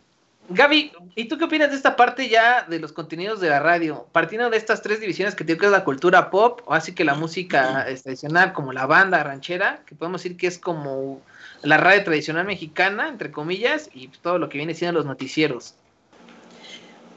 [0.50, 4.08] Gaby, ¿y tú qué opinas de esta parte ya de los contenidos de la radio?
[4.12, 7.06] Partiendo de estas tres divisiones que tiene que es la cultura pop, o así que
[7.06, 11.22] la música tradicional, como la banda ranchera, que podemos decir que es como
[11.62, 15.76] la radio tradicional mexicana, entre comillas, y todo lo que viene siendo los noticieros.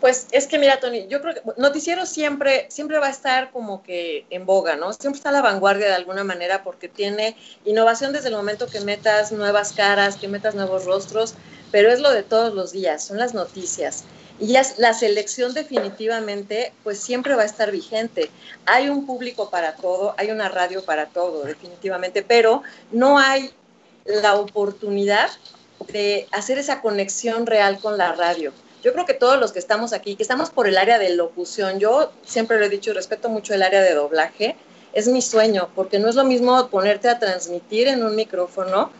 [0.00, 3.82] Pues es que mira, Tony, yo creo que noticiero siempre, siempre va a estar como
[3.82, 4.92] que en boga, ¿no?
[4.92, 7.34] Siempre está a la vanguardia de alguna manera porque tiene
[7.64, 11.34] innovación desde el momento que metas nuevas caras, que metas nuevos rostros
[11.70, 14.04] pero es lo de todos los días, son las noticias.
[14.38, 18.30] Y ya la selección definitivamente, pues siempre va a estar vigente.
[18.66, 23.50] Hay un público para todo, hay una radio para todo, definitivamente, pero no hay
[24.04, 25.30] la oportunidad
[25.92, 28.52] de hacer esa conexión real con la radio.
[28.82, 31.80] Yo creo que todos los que estamos aquí, que estamos por el área de locución,
[31.80, 34.56] yo siempre lo he dicho y respeto mucho el área de doblaje,
[34.92, 38.90] es mi sueño, porque no es lo mismo ponerte a transmitir en un micrófono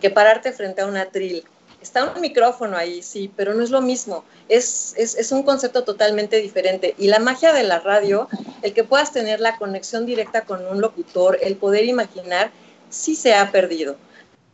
[0.00, 1.44] que pararte frente a una tril
[1.80, 4.24] Está un micrófono ahí, sí, pero no es lo mismo.
[4.48, 6.94] Es, es, es, un concepto totalmente diferente.
[6.98, 8.28] Y la magia de la radio,
[8.62, 12.50] el que puedas tener la conexión directa con un locutor, el poder imaginar,
[12.90, 13.96] sí se ha perdido.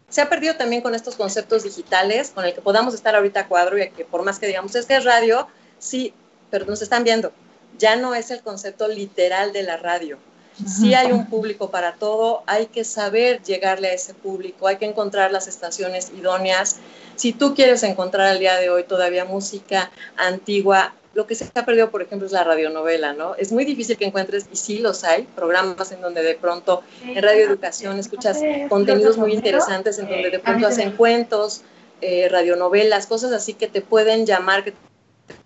[0.08, 3.48] Se ha perdido también con estos conceptos digitales, con el que podamos estar ahorita a
[3.48, 5.48] cuadro y que por más que digamos, es que es radio,
[5.80, 6.14] sí,
[6.50, 7.32] pero nos están viendo.
[7.76, 10.18] Ya no es el concepto literal de la radio.
[10.64, 14.86] Sí hay un público para todo, hay que saber llegarle a ese público, hay que
[14.86, 16.76] encontrar las estaciones idóneas.
[17.16, 21.64] Si tú quieres encontrar al día de hoy todavía música antigua, lo que se ha
[21.64, 23.34] perdido, por ejemplo, es la radionovela, ¿no?
[23.36, 27.22] Es muy difícil que encuentres, y sí los hay, programas en donde de pronto en
[27.22, 28.38] Radio Educación escuchas
[28.68, 31.62] contenidos muy interesantes, en donde de pronto hacen cuentos,
[32.02, 34.74] eh, radionovelas, cosas así que te pueden llamar, que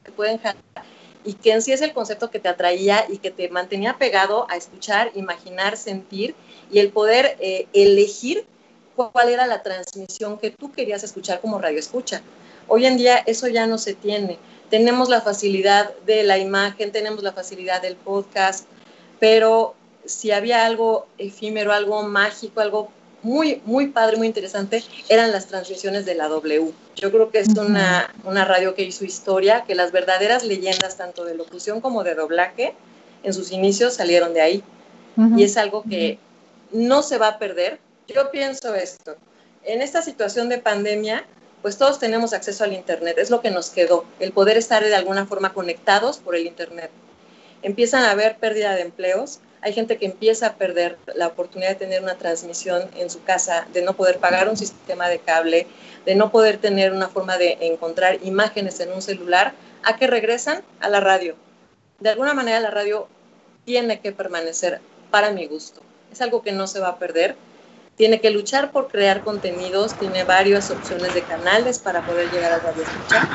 [0.03, 0.57] te pueden jalar
[1.25, 4.47] y que en sí es el concepto que te atraía y que te mantenía pegado
[4.51, 6.35] a escuchar, imaginar, sentir
[6.71, 8.47] y el poder eh, elegir
[8.97, 12.23] cuál era la transmisión que tú querías escuchar como radio escucha.
[12.69, 14.39] Hoy en día eso ya no se tiene.
[14.69, 18.67] Tenemos la facilidad de la imagen, tenemos la facilidad del podcast,
[19.19, 22.91] pero si había algo efímero, algo mágico, algo
[23.23, 26.73] muy, muy padre, muy interesante, eran las transmisiones de la W.
[26.97, 31.25] Yo creo que es una, una radio que hizo historia, que las verdaderas leyendas, tanto
[31.25, 32.75] de locución como de doblaje,
[33.23, 34.65] en sus inicios salieron de ahí.
[35.37, 36.19] Y es algo que
[36.73, 37.79] no se va a perder.
[38.09, 39.17] Yo pienso esto,
[39.65, 41.25] en esta situación de pandemia,
[41.63, 44.95] pues todos tenemos acceso al Internet, es lo que nos quedó, el poder estar de
[44.95, 46.91] alguna forma conectados por el Internet.
[47.63, 51.75] Empiezan a haber pérdida de empleos, hay gente que empieza a perder la oportunidad de
[51.75, 55.67] tener una transmisión en su casa, de no poder pagar un sistema de cable,
[56.07, 59.53] de no poder tener una forma de encontrar imágenes en un celular,
[59.83, 61.37] a que regresan a la radio.
[61.99, 63.09] De alguna manera la radio
[63.65, 64.81] tiene que permanecer
[65.11, 65.83] para mi gusto.
[66.11, 67.37] Es algo que no se va a perder.
[67.97, 72.59] Tiene que luchar por crear contenidos, tiene varias opciones de canales para poder llegar a
[72.59, 73.29] radio escucha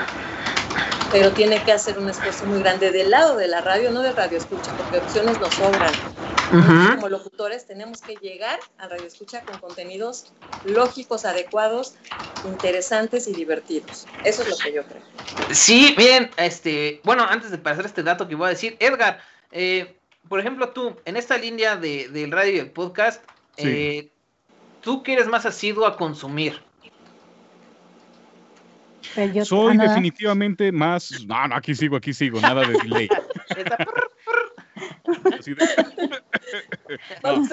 [1.11, 4.11] pero tiene que hacer un esfuerzo muy grande del lado de la radio, no de
[4.11, 5.91] radio escucha, porque opciones nos sobran.
[6.95, 10.31] Como locutores tenemos que llegar a radio escucha con contenidos
[10.63, 11.95] lógicos, adecuados,
[12.45, 14.05] interesantes y divertidos.
[14.23, 15.01] Eso es lo que yo creo.
[15.51, 19.19] Sí, bien, este, bueno, antes de pasar este dato que voy a decir, Edgar,
[19.51, 19.95] eh,
[20.29, 23.23] por ejemplo, tú, en esta línea de, del radio y el podcast,
[23.57, 24.09] eh,
[24.81, 26.64] ¿tú quieres más asiduo a consumir?
[29.43, 31.25] Soy definitivamente más.
[31.25, 33.09] No, no, aquí sigo, aquí sigo, nada de delay.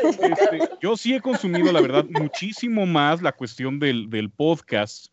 [0.03, 5.07] Este, yo sí he consumido, la verdad, muchísimo más la cuestión del, del podcast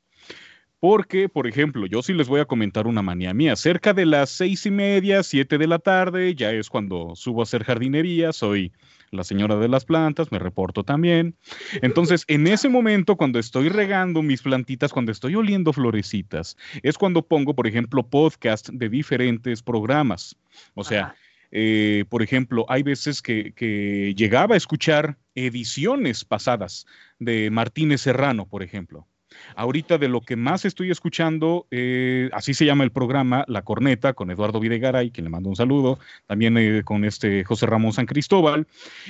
[0.79, 3.55] porque, por ejemplo, yo sí les voy a comentar una manía mía.
[3.55, 7.43] Cerca de las seis y media, siete de la tarde, ya es cuando subo a
[7.43, 8.71] hacer jardinería, soy
[9.11, 11.35] la señora de las plantas, me reporto también.
[11.81, 17.21] Entonces, en ese momento, cuando estoy regando mis plantitas, cuando estoy oliendo florecitas, es cuando
[17.21, 20.35] pongo, por ejemplo, podcast de diferentes programas.
[20.75, 21.15] O sea,
[21.51, 26.85] eh, por ejemplo, hay veces que, que llegaba a escuchar ediciones pasadas
[27.17, 29.07] de Martínez Serrano, por ejemplo.
[29.55, 34.13] Ahorita de lo que más estoy escuchando, eh, así se llama el programa, La Corneta,
[34.13, 38.05] con Eduardo Videgaray, quien le mando un saludo, también eh, con este José Ramón San
[38.05, 38.67] Cristóbal.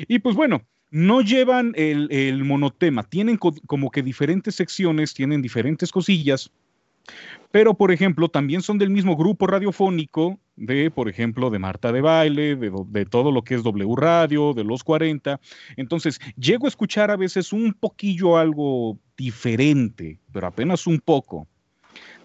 [0.07, 6.51] Y pues bueno, no llevan el, monotema, tienen como que diferentes secciones, tienen diferentes cosillas,
[7.51, 12.01] pero por ejemplo, también son del mismo grupo radiofónico de, por ejemplo, de Marta de
[12.01, 15.39] Baile, de, de, todo lo que es W Radio, de los 40.
[15.77, 21.45] Entonces, llego a escuchar a veces un poquillo algo diferente, pero apenas un poco,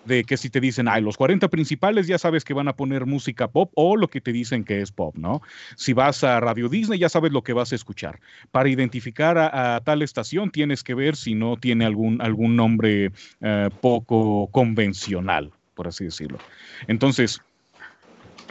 [0.04, 3.04] de que si te dicen, ay, los 40 principales ya sabes que van a poner
[3.04, 5.42] música pop o lo que te dicen que es pop, ¿no?
[5.76, 8.20] Si vas a Radio Disney ya sabes lo que vas a escuchar.
[8.52, 13.70] Para identificar a, tal estación tienes que ver si no tiene algún, algún nombre eh,
[13.80, 16.38] poco convencional, por así decirlo.
[16.86, 17.40] Entonces,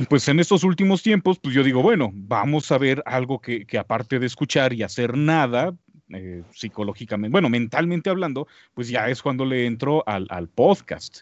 [0.09, 3.77] pues en estos últimos tiempos, pues yo digo, bueno, vamos a ver algo que, que
[3.77, 5.75] aparte de escuchar y hacer nada,
[6.16, 11.22] eh, psicológicamente, bueno, mentalmente hablando, pues ya es cuando le entro al, podcast.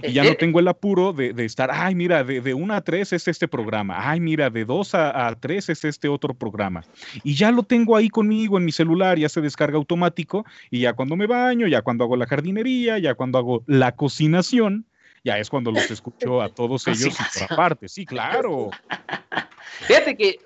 [0.00, 2.80] Y ya no eh, tengo el apuro de, estar, ay, mira, de, de 1 a
[2.82, 6.84] 3 es este programa, ay, mira, de 2 a, a 3 es este otro programa.
[7.24, 10.92] Y ya lo tengo ahí conmigo en mi celular, ya se descarga automático, y ya
[10.92, 14.86] cuando me baño, ya cuando hago la jardinería, ya cuando hago la cocinación,
[15.28, 17.88] ya es cuando los escucho a todos ellos y por aparte.
[17.88, 18.70] Sí, claro.
[19.86, 20.40] Fíjate que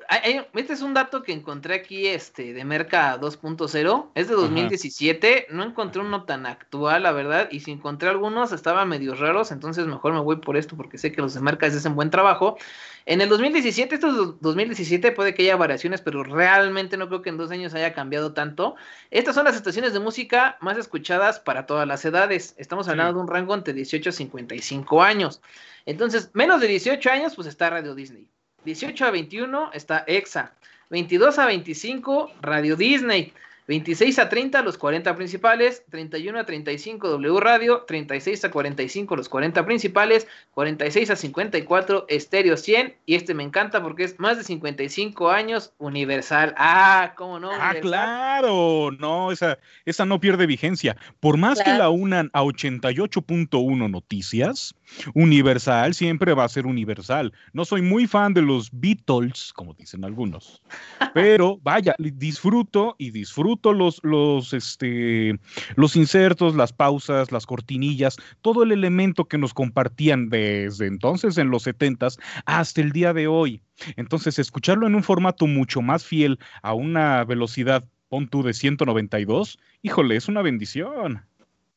[0.55, 5.63] este es un dato que encontré aquí este de Merca 2.0, es de 2017, no
[5.63, 10.13] encontré uno tan actual, la verdad, y si encontré algunos estaban medio raros, entonces mejor
[10.13, 12.59] me voy por esto porque sé que los de Merca hacen buen trabajo.
[13.05, 17.31] En el 2017, esto es 2017, puede que haya variaciones, pero realmente no creo que
[17.31, 18.77] en dos años haya cambiado tanto.
[19.11, 22.55] Estas son las estaciones de música más escuchadas para todas las edades.
[22.59, 25.43] Estamos hablando de un rango entre 18 a 55 años.
[25.85, 28.29] Entonces, menos de 18 años, pues está Radio Disney.
[28.65, 30.55] 18 a 21 está EXA.
[30.91, 33.33] 22 a 25, Radio Disney.
[33.69, 39.29] 26 a 30 los 40 principales, 31 a 35 W Radio, 36 a 45 los
[39.29, 44.45] 40 principales, 46 a 54 Estéreo 100 y este me encanta porque es más de
[44.45, 46.55] 55 años Universal.
[46.57, 47.51] Ah, ¿cómo no?
[47.53, 50.97] Ah, claro, no, esa, esa no pierde vigencia.
[51.21, 54.75] Por más que la unan a 88.1 noticias,
[55.15, 57.33] Universal siempre va a ser Universal.
[57.53, 60.63] No soy muy fan de los Beatles, como dicen algunos,
[61.15, 65.39] pero vaya, disfruto y disfruto los, los, este,
[65.77, 71.51] los insertos, las pausas, las cortinillas, todo el elemento que nos compartían desde entonces en
[71.51, 72.09] los 70
[72.47, 73.63] hasta el día de hoy.
[73.97, 79.59] Entonces, escucharlo en un formato mucho más fiel a una velocidad, pon tú, de 192,
[79.83, 81.23] híjole, es una bendición.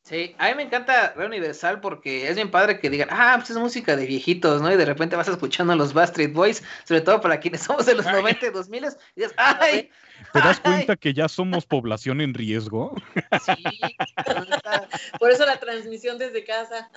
[0.06, 3.50] Sí, a mí me encanta Red Universal porque es bien padre que digan, ah, pues
[3.50, 4.70] es música de viejitos, ¿no?
[4.70, 7.96] Y de repente vas escuchando a los Bastard Boys, sobre todo para quienes somos de
[7.96, 8.86] los 90 y 2000, y
[9.16, 9.90] dices, ¡ay!
[10.32, 12.94] ¿Te das cuenta que ya somos población en riesgo?
[13.44, 13.64] Sí.
[15.18, 16.88] Por eso la transmisión desde casa.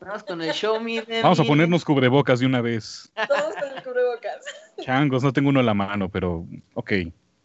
[0.00, 1.04] Vamos con el show me.
[1.22, 3.12] Vamos a ponernos cubrebocas de una vez.
[3.28, 4.46] Todos con el cubrebocas.
[4.80, 6.92] Changos, no tengo uno en la mano, pero ok.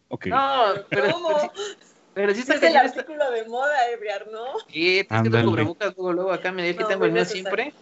[0.08, 0.28] ok.
[0.28, 1.12] No, pero.
[1.12, 1.52] ¿Cómo?
[2.16, 4.58] Pero sí está es el artículo de moda, Ebriar, ¿no?
[4.70, 7.74] Sí, tienes que cubrebocas luego, luego acá, mira, aquí tengo el mío siempre.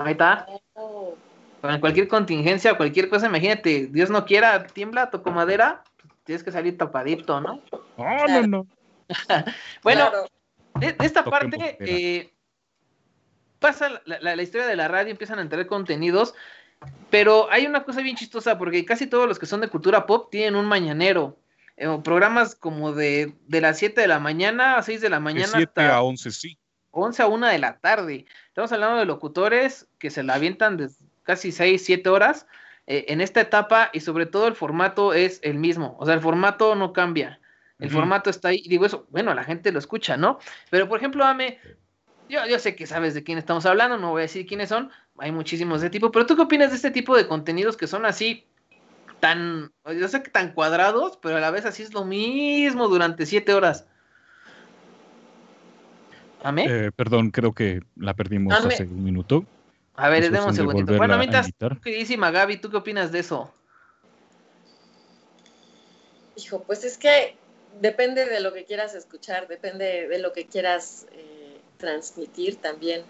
[0.00, 0.46] Ahí está.
[1.60, 5.84] Para cualquier contingencia, cualquier cosa, imagínate, Dios no quiera, tiembla, toco madera,
[6.24, 7.62] tienes que salir tapadito, ¿no?
[7.96, 8.66] No, no, no.
[9.84, 10.10] bueno,
[10.80, 12.32] de, esta parte eh,
[13.60, 16.34] pasa la, la, historia de la radio, empiezan a entrar contenidos,
[17.10, 20.30] pero hay una cosa bien chistosa, porque casi todos los que son de cultura pop
[20.32, 21.36] tienen un mañanero.
[21.80, 25.46] Eh, programas como de, de las 7 de la mañana a 6 de la mañana.
[25.46, 26.58] De 7 a 11, sí.
[26.90, 28.26] 11 a 1 de la tarde.
[28.48, 30.88] Estamos hablando de locutores que se la avientan de
[31.22, 32.48] casi 6, 7 horas
[32.88, 35.96] eh, en esta etapa y sobre todo el formato es el mismo.
[36.00, 37.40] O sea, el formato no cambia.
[37.78, 38.64] El formato está ahí.
[38.66, 40.40] Digo eso, bueno, la gente lo escucha, ¿no?
[40.70, 41.60] Pero por ejemplo, Ame,
[42.28, 44.90] yo, yo sé que sabes de quién estamos hablando, no voy a decir quiénes son.
[45.18, 48.04] Hay muchísimos de tipo, pero ¿tú qué opinas de este tipo de contenidos que son
[48.04, 48.47] así
[49.20, 53.26] tan, yo sé que tan cuadrados, pero a la vez así es lo mismo durante
[53.26, 53.86] siete horas.
[56.42, 56.66] ¿Amé?
[56.68, 59.44] Eh, perdón, creo que la perdimos hace un minuto.
[59.96, 60.96] A ver, demos un segundito.
[60.96, 61.50] Bueno, mientras,
[61.82, 63.52] queridísima Gaby, ¿tú qué opinas de eso?
[66.36, 67.36] Hijo, pues es que
[67.80, 73.02] depende de lo que quieras escuchar, depende de lo que quieras eh, transmitir también,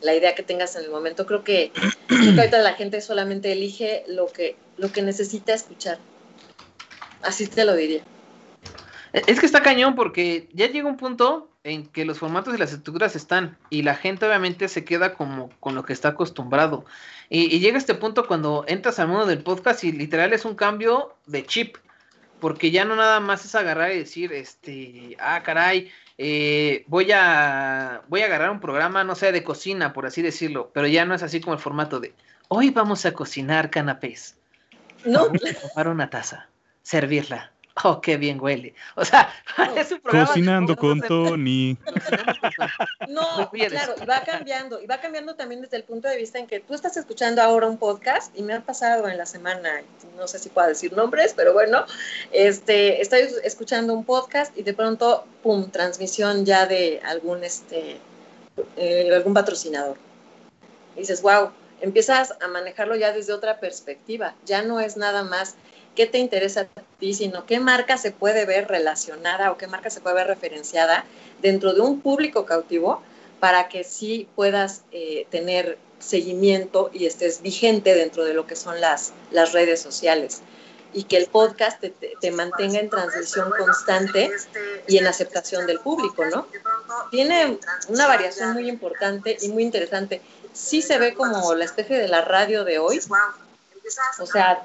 [0.00, 1.26] la idea que tengas en el momento.
[1.26, 1.72] Creo que,
[2.06, 5.98] creo que ahorita la gente solamente elige lo que, lo que necesita escuchar.
[7.22, 8.02] Así te lo diría.
[9.12, 12.58] E, Es que está cañón porque ya llega un punto en que los formatos y
[12.58, 16.86] las estructuras están y la gente obviamente se queda como con lo que está acostumbrado.
[17.28, 21.14] Y, llega este punto cuando entras al mundo del podcast y literal es un cambio
[21.26, 21.76] de chip,
[22.40, 28.02] porque ya no nada más es agarrar y decir, este, ah, caray, eh, voy a
[28.08, 31.14] voy a agarrar un programa, no sé, de cocina, por así decirlo, pero ya no
[31.14, 32.14] es así como el formato de,
[32.48, 34.39] hoy vamos a cocinar canapés.
[35.04, 36.48] No, tomar una taza,
[36.82, 37.50] servirla.
[37.84, 38.74] Oh, qué bien huele.
[38.96, 39.32] O sea,
[39.76, 40.26] es un programa.
[40.26, 41.78] Cocinando ¿cómo con Tony.
[43.08, 46.46] No, claro, y va cambiando, y va cambiando también desde el punto de vista en
[46.46, 49.82] que tú estás escuchando ahora un podcast y me ha pasado en la semana,
[50.16, 51.86] no sé si puedo decir nombres, pero bueno,
[52.32, 57.98] este, estoy escuchando un podcast y de pronto, pum, transmisión ya de algún, este,
[58.76, 59.96] eh, algún patrocinador.
[60.96, 65.54] Y dices, wow, empiezas a manejarlo ya desde otra perspectiva, ya no es nada más
[65.96, 69.90] qué te interesa a ti, sino qué marca se puede ver relacionada o qué marca
[69.90, 71.04] se puede ver referenciada
[71.42, 73.02] dentro de un público cautivo
[73.40, 78.80] para que sí puedas eh, tener seguimiento y estés vigente dentro de lo que son
[78.80, 80.42] las, las redes sociales
[80.92, 84.30] y que el podcast te, te- te mantenga en transmisión constante
[84.88, 86.46] y en aceptación del público, ¿no?
[87.10, 87.58] Tiene
[87.88, 90.20] una variación muy importante y muy interesante.
[90.52, 92.98] Sí se ve como la especie de la radio de hoy.
[94.20, 94.62] O sea,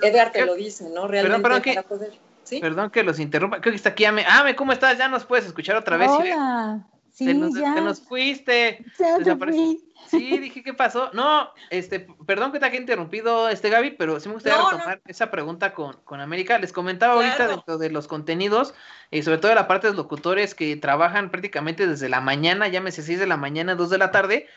[0.00, 1.06] Edgar te lo dice, ¿no?
[1.08, 1.74] Realmente perdón, ¿qué?
[1.74, 2.12] para poder...
[2.44, 2.60] ¿Sí?
[2.60, 3.60] Perdón que los interrumpa.
[3.60, 4.24] Creo que está aquí Ame.
[4.28, 4.98] Ame, ¿cómo estás?
[4.98, 6.10] Ya nos puedes escuchar otra vez.
[6.10, 6.80] Sí, Hola.
[7.12, 7.74] Sí, te, nos, ya.
[7.74, 8.84] te nos fuiste.
[8.98, 9.88] ya te desaparece- fui.
[10.08, 11.10] Sí, dije, ¿qué pasó?
[11.12, 15.00] No, este, perdón que te haya interrumpido, este Gaby, pero sí me gustaría No, retomar
[15.06, 16.58] esa pregunta con, con América.
[16.58, 17.52] Les comentaba ahorita Claro.
[17.52, 18.74] dentro de los contenidos,
[19.10, 22.66] y sobre todo de la parte de los locutores que trabajan prácticamente desde la mañana,
[22.68, 24.48] llámese 6 de la mañana, 2 de la tarde,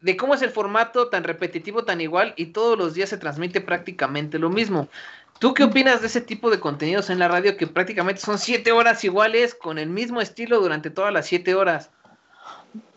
[0.00, 3.60] de cómo es el formato tan repetitivo, tan igual, y todos los días se transmite
[3.60, 4.88] prácticamente lo mismo.
[5.38, 8.72] ¿Tú qué opinas de ese tipo de contenidos en la radio que prácticamente son siete
[8.72, 11.90] horas iguales con el mismo estilo durante todas las siete horas?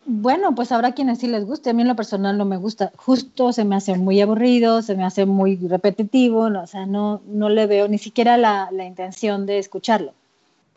[0.05, 1.69] Bueno, pues habrá quienes sí les guste.
[1.69, 2.91] A mí en lo personal no me gusta.
[2.97, 6.49] Justo se me hace muy aburrido, se me hace muy repetitivo.
[6.49, 10.13] no, o sea, no, no le veo ni siquiera la, la intención de escucharlo.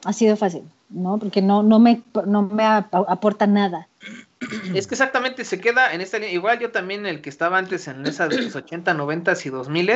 [0.04, 1.18] Ha sido fácil, ¿no?
[1.18, 3.88] Porque no, no, me, no me ap- aporta nada.
[4.74, 6.34] Es que exactamente se queda en esta línea.
[6.34, 9.92] Igual yo también, el que estaba antes en esa de los 80, 90 y 2000,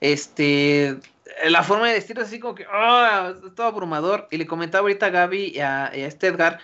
[0.00, 0.98] este,
[1.46, 4.28] la forma de vestir es así como que, es todo abrumador.
[4.30, 6.58] Y le comentaba ahorita a Gaby y a, a este Edgar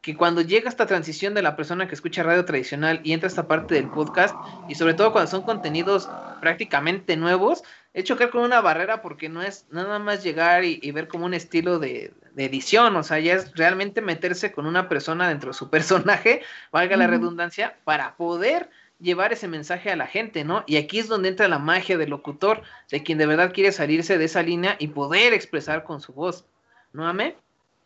[0.00, 3.46] que cuando llega esta transición de la persona que escucha radio tradicional y entra esta
[3.46, 4.34] parte del podcast,
[4.66, 6.08] y sobre todo cuando son contenidos
[6.40, 7.62] prácticamente nuevos,
[7.92, 11.26] es chocar con una barrera porque no es nada más llegar y, y ver como
[11.26, 15.50] un estilo de, de edición, o sea, ya es realmente meterse con una persona dentro
[15.50, 20.62] de su personaje, valga la redundancia, para poder llevar ese mensaje a la gente, ¿no?
[20.66, 24.18] Y aquí es donde entra la magia del locutor, de quien de verdad quiere salirse
[24.18, 26.44] de esa línea y poder expresar con su voz,
[26.92, 27.34] ¿no, Ame?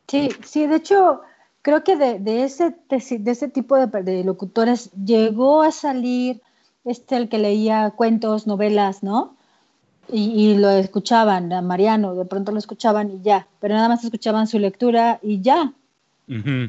[0.09, 1.21] Sí, sí, de hecho,
[1.63, 5.71] creo que de, de ese, de, ese- de ese tipo de, de locutores llegó a
[5.73, 6.43] salir
[6.85, 9.37] este el que leía cuentos, novelas, ¿no?
[10.09, 14.05] Y, y lo escuchaban, a Mariano, de pronto lo escuchaban y ya, pero nada más
[14.05, 15.73] escuchaban su lectura y ya.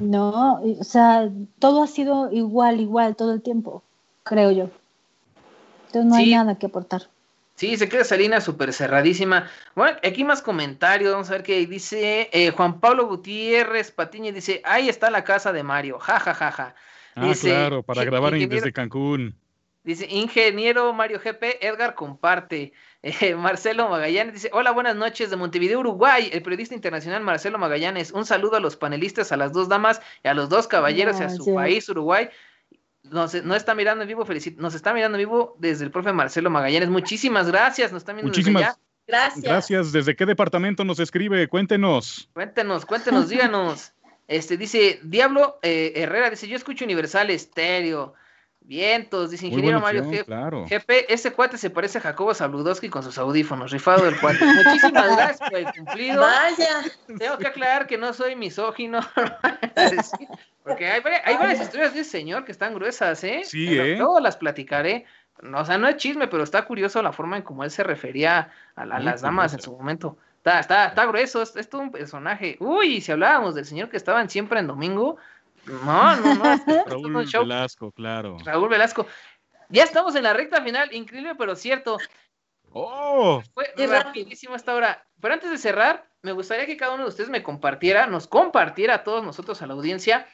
[0.01, 0.61] ¿no?
[0.61, 1.29] O sea,
[1.59, 3.83] todo ha sido igual, igual, todo el tiempo,
[4.23, 4.69] creo yo.
[5.88, 7.03] Entonces no hay nada que aportar.
[7.55, 9.49] Sí, se queda esa línea súper cerradísima.
[9.75, 14.61] Bueno, aquí más comentarios, vamos a ver qué dice eh, Juan Pablo Gutiérrez Patiño, dice,
[14.65, 16.75] ahí está la casa de Mario, ja, ja, ja, ja.
[17.15, 19.36] Ah, Dice, claro, para "Inge- grabar desde Cancún.
[19.86, 22.73] Dice, ingeniero Mario GP, Edgar comparte.
[23.07, 26.27] Eh, Marcelo Magallanes dice, hola, buenas noches de Montevideo, Uruguay.
[26.33, 28.11] El periodista internacional Marcelo Magallanes.
[28.11, 31.23] Un saludo a los panelistas, a las dos damas y a los dos caballeros y
[31.23, 32.29] a su país, Uruguay.
[33.03, 36.13] Nos, no está mirando en vivo, felicit nos está mirando en vivo desde el profe
[36.13, 36.89] Marcelo Magallanes.
[36.89, 38.79] Muchísimas gracias, nos está viendo desde Muchísimas allá.
[39.05, 39.43] Gracias.
[39.43, 39.91] gracias.
[39.91, 41.47] ¿Desde qué departamento nos escribe?
[41.47, 42.31] Cuéntenos.
[42.33, 43.93] Cuéntenos, cuéntenos, díganos.
[44.27, 48.15] Este dice Diablo eh, Herrera, dice, yo escucho Universal Estéreo.
[48.68, 50.26] Vientos, dice ingeniero Mario opción, G.
[50.26, 50.66] claro.
[50.68, 54.39] GP, ese cuate se parece a Jacobo Zabludowski con sus audífonos, rifado del cuate.
[54.66, 56.22] Muchísimas gracias por el cumplido.
[56.22, 56.82] Vaya.
[57.20, 58.99] Tengo que aclarar que no soy misógino,
[60.63, 63.41] porque hay, vari- hay varias historias de ese señor que están gruesas, ¿eh?
[63.43, 63.95] Sí, Pero ¿eh?
[63.97, 65.05] Luego las platicaré.
[65.41, 67.84] No, o sea, no es chisme, pero está curioso la forma en cómo él se
[67.84, 70.18] refería a, la- a Muy las damas en su momento.
[70.38, 72.55] Está, está, está grueso, es, es todo un personaje.
[72.59, 75.18] Uy, si hablábamos del señor que estaba en siempre en domingo.
[75.68, 76.86] No, no, no.
[76.86, 77.13] Raúl.
[77.13, 78.38] Velasco, claro.
[78.43, 79.07] Raúl Velasco.
[79.70, 81.97] Ya estamos en la recta final, increíble pero cierto.
[82.72, 83.41] Oh.
[83.53, 85.05] Fue rapidísimo esta hora.
[85.22, 88.95] Pero antes de cerrar, me gustaría que cada uno de ustedes me compartiera, nos compartiera
[88.95, 90.28] a todos nosotros, a la audiencia.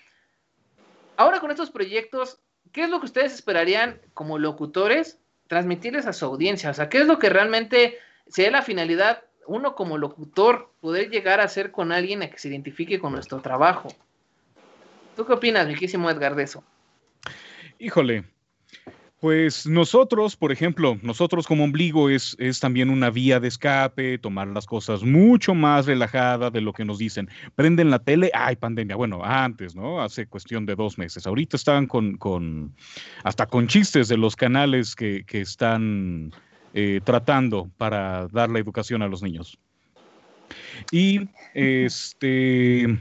[1.17, 2.39] Ahora con estos proyectos,
[2.71, 6.71] ¿qué es lo que ustedes esperarían como locutores transmitirles a su audiencia?
[6.71, 11.41] O sea, ¿qué es lo que realmente sería la finalidad, uno como locutor, poder llegar
[11.41, 13.89] a ser con alguien a que se identifique con nuestro trabajo?
[15.15, 16.63] ¿Tú qué opinas, riquísimo Edgar, de eso?
[17.79, 18.23] Híjole,
[19.21, 24.47] pues nosotros, por ejemplo, nosotros como ombligo es, es también una vía de escape, tomar
[24.47, 27.29] las cosas mucho más relajadas de lo que nos dicen.
[27.53, 28.95] Prenden la tele, ay, pandemia.
[28.95, 30.01] Bueno, antes, ¿no?
[30.01, 31.27] Hace cuestión de dos meses.
[31.27, 32.75] Ahorita estaban con, con
[33.23, 36.31] hasta con chistes de los canales que, que están
[36.73, 39.55] eh, tratando para dar la educación a los niños.
[40.91, 42.97] Y este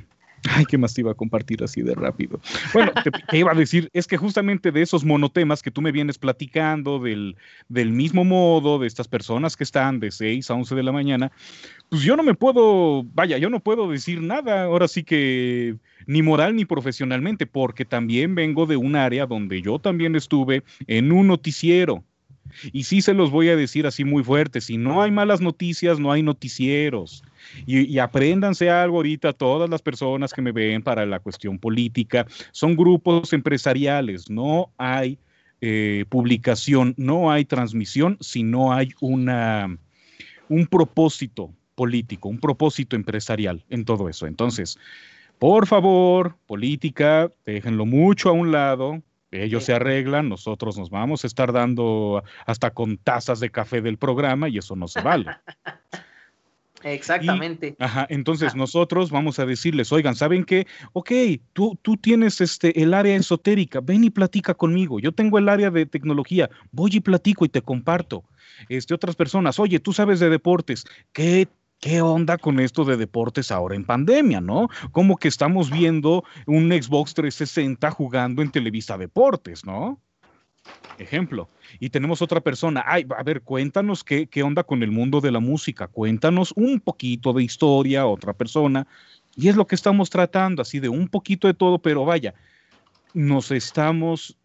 [0.49, 2.41] Ay, ¿qué más te iba a compartir así de rápido?
[2.73, 2.93] Bueno,
[3.31, 6.99] te, iba a decir, es que justamente de esos monotemas que tú me vienes platicando,
[6.99, 7.37] del,
[7.69, 11.31] del mismo modo, de estas personas que están de 6 a 11 de la mañana,
[11.91, 15.77] pues yo no me puedo, vaya, yo no puedo decir nada, ahora sí que
[16.07, 21.13] ni moral ni profesionalmente, porque también vengo de un área donde yo también estuve en
[21.13, 22.03] un noticiero.
[22.73, 26.01] Y sí se los voy a decir así muy fuerte, si no hay malas noticias,
[26.01, 27.23] no hay noticieros.
[27.67, 32.27] Y, y, apréndanse algo ahorita, todas las personas que me ven para la cuestión política,
[32.53, 35.19] son grupos empresariales, no hay
[35.63, 39.77] eh, publicación, no hay transmisión si no hay una,
[40.49, 44.27] un propósito político, un propósito empresarial en todo eso.
[44.27, 44.79] Entonces,
[45.39, 51.27] por favor, política, déjenlo mucho a un lado, ellos se arreglan, nosotros nos vamos a
[51.27, 55.27] estar dando hasta con tazas de café del programa y eso no se vale.
[56.83, 57.77] Exactamente.
[57.79, 60.67] ajá, entonces nosotros vamos a decirles, oigan, ¿saben qué?
[60.93, 61.11] Ok,
[61.53, 65.01] tú, tú tienes este, el área esotérica, ven y platica conmigo.
[65.01, 68.25] Yo tengo el área de tecnología, voy y platico y te comparto.
[68.69, 71.49] Este, otras personas, oye, tú sabes de deportes, ¿qué
[71.81, 74.69] ¿qué onda con esto de deportes ahora en pandemia, no?
[74.93, 79.99] Como que estamos viendo un Xbox 360 jugando en Televisa Deportes, ¿no?
[80.99, 81.49] Ejemplo.
[81.79, 85.31] Y tenemos otra persona, ay, a ver, cuéntanos qué, qué onda con el mundo de
[85.31, 88.87] la música, cuéntanos un poquito de historia, otra persona.
[89.35, 92.35] Y es lo que estamos tratando, así de un poquito de todo, pero vaya,
[93.15, 94.37] nos estamos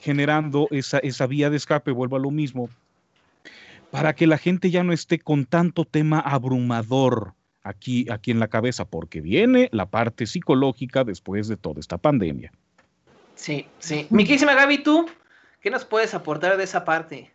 [0.00, 2.68] generando esa, esa vía de escape, vuelvo a lo mismo,
[3.90, 8.48] para que la gente ya no esté con tanto tema abrumador aquí, aquí en la
[8.48, 12.52] cabeza, porque viene la parte psicológica después de toda esta pandemia.
[13.36, 14.06] Sí, sí.
[14.10, 15.06] Miquísima Gaby, ¿tú
[15.66, 17.28] qué nos puedes aportar de esa parte?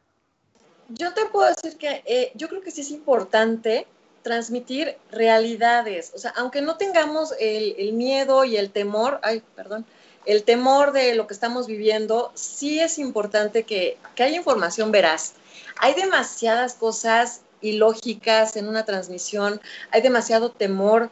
[0.88, 3.86] Yo te puedo decir que eh, yo creo que sí es importante
[4.22, 9.86] transmitir realidades, o sea, aunque no tengamos el, miedo y el temor, ay, perdón,
[10.26, 15.34] el temor de lo que estamos viviendo, sí es importante que, que haya información veraz.
[15.76, 19.60] Hay demasiadas cosas ilógicas en una transmisión,
[19.92, 21.10] hay demasiado temor,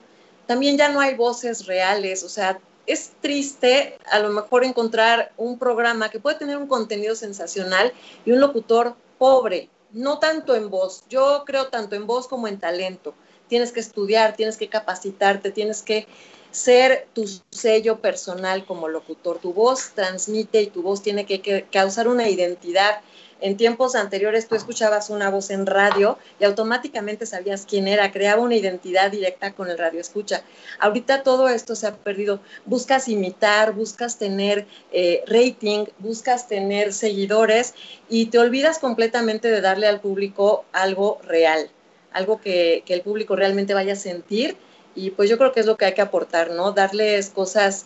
[0.47, 5.59] también ya no hay voces reales, o sea, es triste a lo mejor encontrar un
[5.59, 7.93] programa que puede tener un contenido sensacional
[8.25, 12.59] y un locutor pobre, no tanto en voz, yo creo tanto en voz como en
[12.59, 13.13] talento.
[13.47, 16.07] Tienes que estudiar, tienes que capacitarte, tienes que
[16.51, 19.39] ser tu sello personal como locutor.
[19.39, 23.01] Tu voz transmite y tu voz tiene que, causar una identidad
[23.41, 28.41] en tiempos anteriores tú escuchabas una voz en radio y automáticamente sabías quién era, creaba
[28.41, 30.43] una identidad directa con el radio escucha.
[30.79, 32.41] Ahorita todo esto se ha perdido.
[32.65, 37.73] Buscas imitar, buscas tener eh, rating, buscas tener seguidores
[38.09, 41.69] y te olvidas completamente de darle al público algo real,
[42.11, 44.57] algo que, que el público realmente vaya a sentir.
[44.95, 46.73] Y pues yo creo que es lo que hay que aportar, ¿no?
[46.73, 47.85] Darles cosas,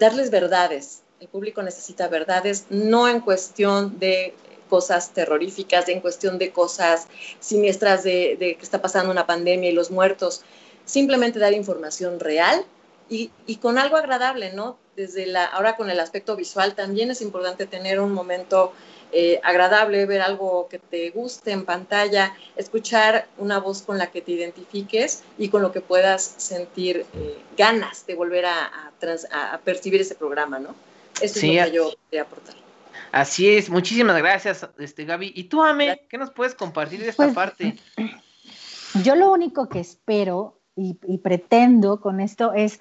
[0.00, 1.02] darles verdades.
[1.20, 4.34] El público necesita verdades, no en cuestión de
[4.72, 7.06] cosas terroríficas, en cuestión de cosas
[7.40, 10.40] siniestras de, que está pasando una pandemia y los muertos.
[10.86, 12.64] Simplemente dar información real
[13.10, 13.28] y,
[13.60, 14.78] con algo agradable, ¿no?
[14.96, 18.72] Desde la, ahora con el aspecto visual también es importante tener un momento
[19.12, 24.22] eh, agradable, ver algo que te guste en pantalla, escuchar una voz con la que
[24.22, 28.90] te identifiques y con lo que puedas sentir eh, ganas de volver a,
[29.32, 30.74] a, percibir ese programa, ¿no?
[31.20, 32.61] Eso es lo que yo quería aportar.
[33.12, 35.32] Así es, muchísimas gracias, este Gaby.
[35.36, 37.76] ¿Y tú, Ame, qué nos puedes compartir de esta pues, parte?
[39.04, 42.80] Yo lo único que espero y, pretendo con esto es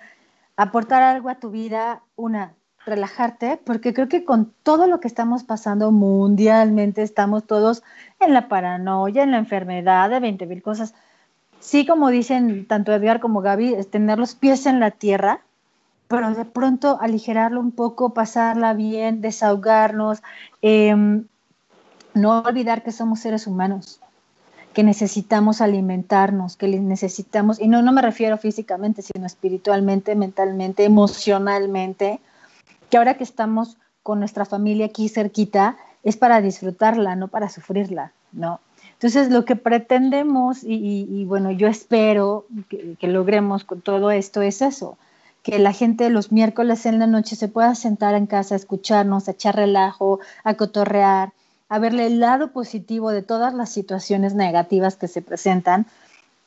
[0.55, 2.53] aportar algo a tu vida, una,
[2.85, 7.83] relajarte, porque creo que con todo lo que estamos pasando mundialmente, estamos todos
[8.21, 10.93] en la paranoia, en la enfermedad, de 20 mil cosas.
[11.59, 15.41] Sí, como dicen tanto Edgar como Gaby, es tener los pies en la tierra,
[16.11, 20.21] pero de pronto aligerarlo un poco, pasarla bien, desahogarnos,
[20.61, 21.23] em,
[22.13, 24.01] no olvidar que somos seres humanos,
[24.73, 32.19] que necesitamos alimentarnos, que necesitamos, y no, no me refiero físicamente, sino espiritualmente, mentalmente, emocionalmente,
[32.89, 38.11] que ahora que estamos con nuestra familia aquí cerquita, es para disfrutarla, no para sufrirla,
[38.33, 38.59] ¿no?
[38.93, 44.61] Entonces, lo que pretendemos, y, bueno, yo espero que, que, logremos con todo esto, es
[44.61, 44.97] eso,
[45.43, 49.27] que la gente los miércoles en la noche se pueda sentar en casa a escucharnos,
[49.27, 51.33] a echar relajo, a cotorrear,
[51.69, 55.87] a verle el lado positivo de todas las situaciones negativas que se presentan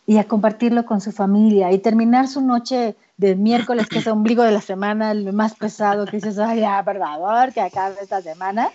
[0.06, 4.12] y a compartirlo con su familia y terminar su noche de miércoles, que es el
[4.18, 6.98] ombligo de la semana, el más pesado, que dices, ay, ya, por
[7.52, 8.70] que acabe esta semana,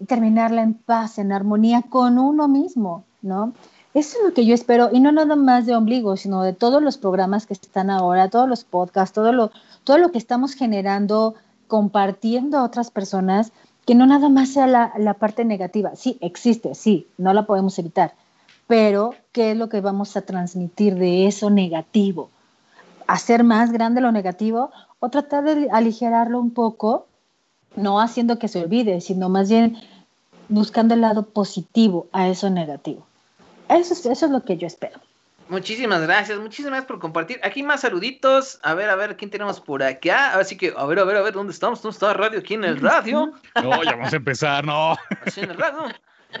[0.00, 3.52] y terminarla en paz, en armonía con uno mismo, ¿no?
[3.94, 6.82] Eso es lo que yo espero, y no nada más de ombligo, sino de todos
[6.82, 9.50] los programas que están ahora, todos los podcasts, todo lo,
[9.82, 11.34] todo lo que estamos generando,
[11.66, 13.50] compartiendo a otras personas,
[13.86, 15.96] que no nada más sea la, la parte negativa.
[15.96, 18.12] Sí, existe, sí, no la podemos evitar,
[18.66, 22.28] pero ¿qué es lo que vamos a transmitir de eso negativo?
[23.06, 24.70] ¿Hacer más grande lo negativo
[25.00, 27.06] o tratar de aligerarlo un poco,
[27.74, 29.78] no haciendo que se olvide, sino más bien
[30.50, 33.07] buscando el lado positivo a eso negativo?
[33.68, 35.00] Eso, eso es lo que yo espero.
[35.48, 37.40] Muchísimas gracias, muchísimas gracias por compartir.
[37.42, 38.60] Aquí más saluditos.
[38.62, 40.38] A ver, a ver, ¿quién tenemos por acá?
[40.38, 41.80] Así que, a ver, a ver, a ver, ¿dónde estamos?
[41.80, 42.38] ¿Dónde está la radio?
[42.40, 43.32] ¿Aquí en el radio?
[43.62, 44.96] No, ya vamos a empezar, no.
[45.24, 45.86] Así en el radio.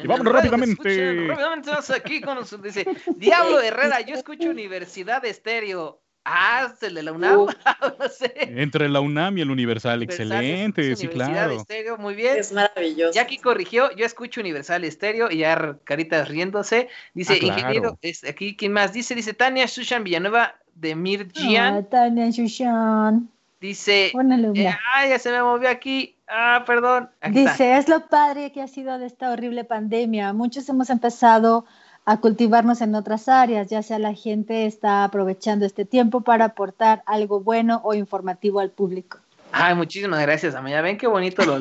[0.02, 1.26] Y vámonos rápidamente.
[1.26, 6.02] rápidamente vamos aquí con nos dice Diablo Herrera, yo escucho Universidad Estéreo.
[6.30, 7.46] Ah, el de la UNAM.
[7.98, 8.32] no sé.
[8.36, 11.52] Entre la UNAM y el Universal, excelente, sí, claro.
[11.52, 12.36] Estéreo, muy bien.
[12.36, 13.14] Es maravilloso.
[13.14, 16.88] Ya aquí corrigió, yo escucho Universal Estéreo y ya caritas riéndose.
[17.14, 17.58] Dice, Ah, claro.
[17.58, 18.92] ingeniero, es aquí, ¿quién más?
[18.92, 21.74] Dice, dice Tania Sushan Villanueva de Mirjian.
[21.74, 23.30] Ah, Tania Shushan.
[23.60, 24.12] Dice,
[24.54, 26.14] eh, ah, ya se me movió aquí.
[26.28, 27.10] Ah, perdón.
[27.20, 27.52] Aquí está.
[27.52, 30.32] Dice, es lo padre que ha sido de esta horrible pandemia.
[30.32, 31.64] Muchos hemos empezado
[32.08, 37.02] a cultivarnos en otras áreas, ya sea la gente está aprovechando este tiempo para aportar
[37.04, 39.18] algo bueno o informativo al público.
[39.52, 40.80] Ay, muchísimas gracias, Amaya.
[40.80, 41.58] Ven qué bonito lo.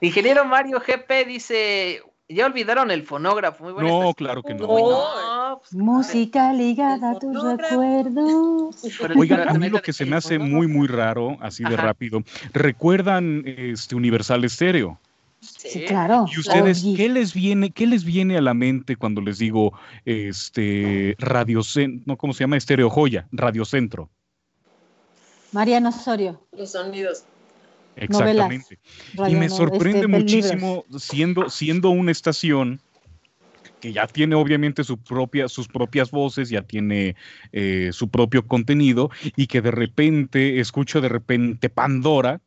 [0.00, 3.62] Ingeniero Mario GP dice, ya olvidaron el fonógrafo.
[3.62, 4.12] Muy No, estación.
[4.14, 4.66] claro que no.
[4.66, 8.76] Uy, no, pues, Música ligada a tus recuerdos.
[8.82, 11.74] Oigan, pero a mí también lo que se me hace muy, muy raro, así de
[11.74, 11.84] Ajá.
[11.84, 14.98] rápido, ¿recuerdan este Universal Estéreo?
[15.42, 16.26] Sí, claro.
[16.32, 19.72] ¿Y ustedes qué les viene, qué les viene a la mente cuando les digo
[20.04, 24.08] este Radio Cen- no cómo se llama Estéreo Joya, Radio Centro?
[25.50, 27.24] Mariano Osorio, Los sonidos.
[27.96, 28.78] Exactamente.
[29.12, 30.22] y Radio me sorprende este, Libros.
[30.22, 32.80] muchísimo siendo siendo una estación
[33.80, 37.16] que ya tiene obviamente su propia, sus propias voces, ya tiene
[37.50, 42.40] eh, su propio contenido y que de repente escucho de repente Pandora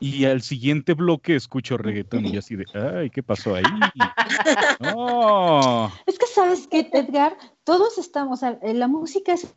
[0.00, 3.62] y al siguiente bloque escucho reggaetón y así de, ay, ¿qué pasó ahí?
[4.80, 5.92] No.
[6.06, 9.54] Es que sabes que Edgar, todos estamos, sea, la música es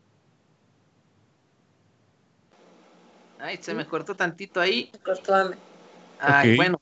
[3.39, 4.91] Ay, se me cortó tantito ahí.
[5.03, 5.55] Cortó a mí.
[6.19, 6.81] Ay, bueno.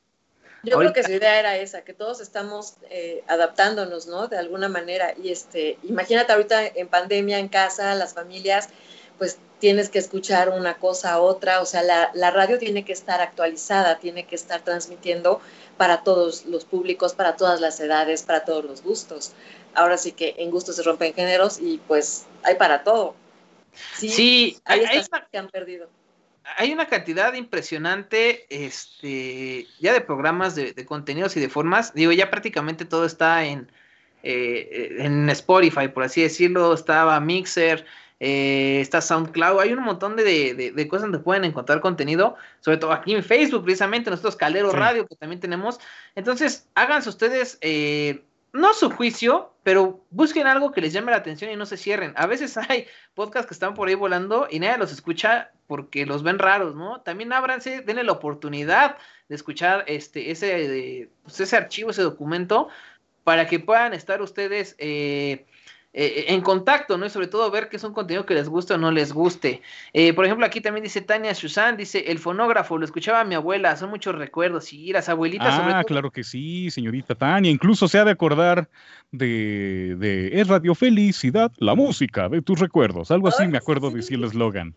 [0.64, 4.28] Yo Ahorita- creo que su idea era esa, que todos estamos eh, adaptándonos, ¿no?
[4.28, 5.14] De alguna manera.
[5.22, 8.70] Y este, imagínate ahorita en pandemia, en casa, las familias,
[9.18, 11.61] pues tienes que escuchar una cosa a otra.
[11.61, 15.41] O sea, la, la radio tiene que estar actualizada, tiene que estar transmitiendo
[15.78, 19.34] para todos los públicos, para todas las edades, para todos los gustos.
[19.74, 23.16] Ahora sí que en gustos se rompen géneros y pues hay para todo.
[23.93, 25.89] Sí, Sí, hay hay, hay estas que han perdido.
[26.57, 31.93] hay una cantidad impresionante este, ya de programas, de, de contenidos y de formas.
[31.93, 33.72] Digo, ya prácticamente todo está en,
[34.24, 36.74] eh, en Spotify, por así decirlo.
[36.74, 37.86] Estaba Mixer,
[38.20, 39.59] eh, está SoundCloud.
[39.59, 43.24] Hay un montón de, de- de cosas donde pueden encontrar contenido, sobre todo aquí en
[43.24, 44.78] Facebook, precisamente, nosotros Calero Sí.
[44.78, 45.80] Radio, que también tenemos.
[46.16, 51.51] Entonces, háganse ustedes, eh, no su juicio, pero busquen algo que les llame la atención
[51.51, 52.13] y no se cierren.
[52.16, 56.24] A veces hay podcasts que están por ahí volando y nadie los escucha porque los
[56.24, 57.01] ven raros, ¿no?
[57.01, 58.97] También ábranse, denle la oportunidad
[59.28, 62.70] de escuchar este, ese, de- pues, ese archivo, ese documento,
[63.26, 65.45] para que puedan estar ustedes eh,
[65.97, 67.05] eh, en contacto, ¿no?
[67.05, 69.61] Y sobre todo ver que es un contenido que les guste o no les guste.
[69.93, 73.77] Eh, por ejemplo, aquí también dice Tania Susan, dice, el fonógrafo, lo escuchaba mi abuela,
[73.77, 75.87] son muchos recuerdos, y las abuelitas sobre Ah, todo.
[75.87, 77.49] claro que sí, señorita Tania.
[77.49, 78.69] Incluso se ha de acordar
[79.11, 83.09] de, de Es Radio Felicidad, la música de tus recuerdos.
[83.09, 83.93] Algo así Ay, me acuerdo sí.
[83.93, 84.75] de decir el eslogan.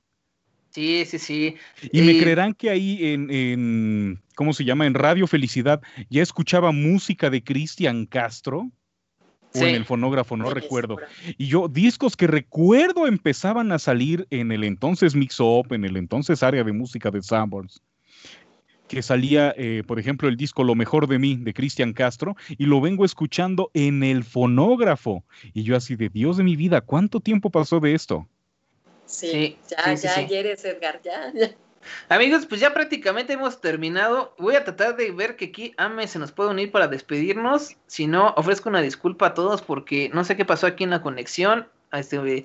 [0.71, 1.57] Sí, sí, sí.
[1.93, 4.87] Y me Eh, creerán que ahí en, en, ¿cómo se llama?
[4.87, 8.71] En Radio Felicidad ya escuchaba música de Cristian Castro.
[9.55, 10.97] O en el fonógrafo, no recuerdo.
[11.37, 15.97] Y yo, discos que recuerdo empezaban a salir en el entonces Mix Up, en el
[15.97, 17.83] entonces área de música de Sanborns
[18.89, 22.65] que salía, eh, por ejemplo, el disco Lo mejor de mí de Cristian Castro y
[22.65, 25.25] lo vengo escuchando en el fonógrafo.
[25.53, 28.27] Y yo así de Dios de mi vida, ¿cuánto tiempo pasó de esto?
[29.05, 31.51] Sí, ya, ya, quieres, Edgar, ya, ya.
[32.09, 34.35] Amigos, pues ya prácticamente hemos terminado.
[34.39, 37.77] Voy a tratar de ver que aquí Ame se nos puede unir para despedirnos.
[37.87, 41.03] Si no, ofrezco una disculpa a todos porque no sé qué pasó aquí en la
[41.03, 41.69] conexión.
[41.93, 42.45] Este,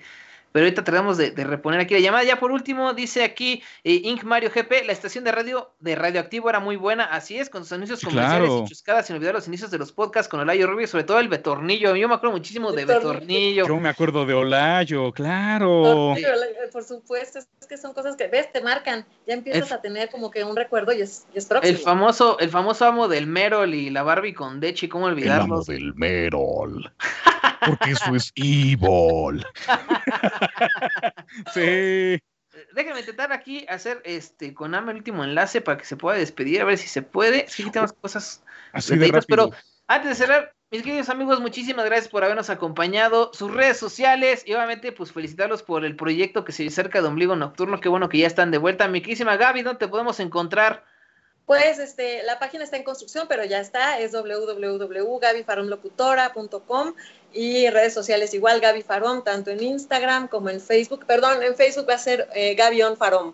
[0.54, 2.24] pero ahorita tratamos de, reponer aquí la llamada.
[2.24, 4.24] Ya por último, dice aquí eh, Inc.
[4.24, 7.74] Mario GP, la estación de radio de Radioactivo era muy buena, así es, con sus
[7.74, 11.06] anuncios comerciales y chuscadas, sin olvidar los inicios de los podcasts con Olayo Rubio, sobre
[11.06, 11.96] todo el Betornillo.
[11.96, 13.68] Yo me acuerdo muchísimo de Betornillo.
[13.68, 16.14] Yo me acuerdo de Olayo, claro.
[16.72, 20.30] por supuesto, es que son cosas que ves, te marcan, ya empiezas a tener como
[20.30, 21.62] que un recuerdo y es, próximo.
[21.64, 25.68] El famoso, el famoso amo del Merol y la Barbie con Dechi, ¿cómo olvidarlos?
[25.68, 26.94] El amo del Merol.
[27.66, 29.44] Porque eso es evil.
[31.54, 32.20] sí.
[32.74, 36.62] Déjenme intentar aquí hacer este con Ame el último enlace para que se pueda despedir,
[36.62, 37.48] a ver si se puede.
[37.48, 39.52] Sí, tenemos cosas Así de pero
[39.88, 43.32] antes de cerrar, mis queridos amigos, muchísimas gracias por habernos acompañado.
[43.34, 47.36] Sus redes sociales y obviamente pues felicitarlos por el proyecto que se acerca de Ombligo
[47.36, 47.80] Nocturno.
[47.80, 48.88] Qué bueno que ya están de vuelta.
[48.88, 50.84] Mi querísima Gaby, ¿dónde te podemos encontrar?
[51.46, 56.94] Pues este, la página está en construcción, pero ya está, es www.gabifaromlocutora.com
[57.34, 61.06] y redes sociales igual, Gaby Farom, tanto en Instagram como en Facebook.
[61.06, 63.34] Perdón, en Facebook va a ser eh, Gaby on Farom.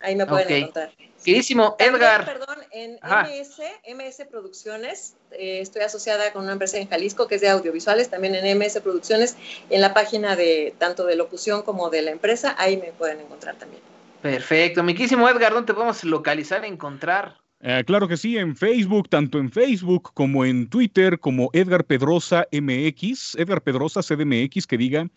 [0.00, 0.92] Ahí me pueden encontrar.
[1.24, 2.26] Queridísimo Edgar.
[2.26, 3.58] Perdón, en MS,
[3.88, 8.34] MS Producciones, eh, estoy asociada con una empresa en Jalisco que es de audiovisuales, también
[8.34, 9.36] en MS Producciones,
[9.70, 13.56] en la página de tanto de locución como de la empresa, ahí me pueden encontrar
[13.56, 13.93] también.
[14.24, 17.36] Perfecto, miquísimo Edgar, ¿dónde te podemos localizar, encontrar?
[17.60, 22.46] Eh, claro que sí, en Facebook, tanto en Facebook como en Twitter, como Edgar Pedrosa
[22.50, 25.10] MX, Edgar Pedrosa CDMX, que diga,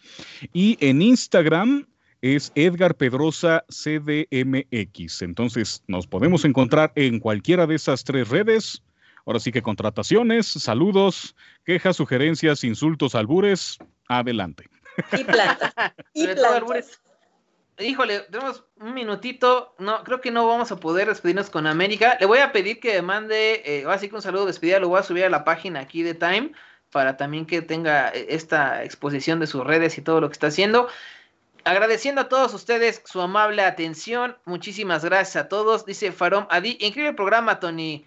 [0.52, 1.88] y en Instagram
[2.20, 5.22] es Edgar Pedrosa CDMX.
[5.22, 8.84] Entonces, nos podemos encontrar en cualquiera de esas tres redes.
[9.26, 11.34] Ahora sí que contrataciones, saludos,
[11.64, 13.78] quejas, sugerencias, insultos, albures,
[14.10, 14.66] adelante.
[15.14, 15.74] Y plantas.
[16.14, 17.00] Y plantas
[17.80, 19.76] híjole, tenemos un minutito.
[19.80, 22.18] No, creo que no vamos a poder despedirnos con América.
[22.20, 25.00] Le voy a pedir que mande, eh, así que un saludo de despedida, lo voy
[25.00, 26.52] a subir a la página aquí de Time
[26.92, 30.48] para también que tenga eh, esta exposición de sus redes y todo lo que está
[30.48, 30.88] haciendo.
[31.64, 34.38] Agradeciendo a todos ustedes su amable atención.
[34.46, 35.86] Muchísimas gracias a todos.
[35.86, 36.78] Dice Farom Adi.
[36.80, 38.06] Increíble programa, Tony.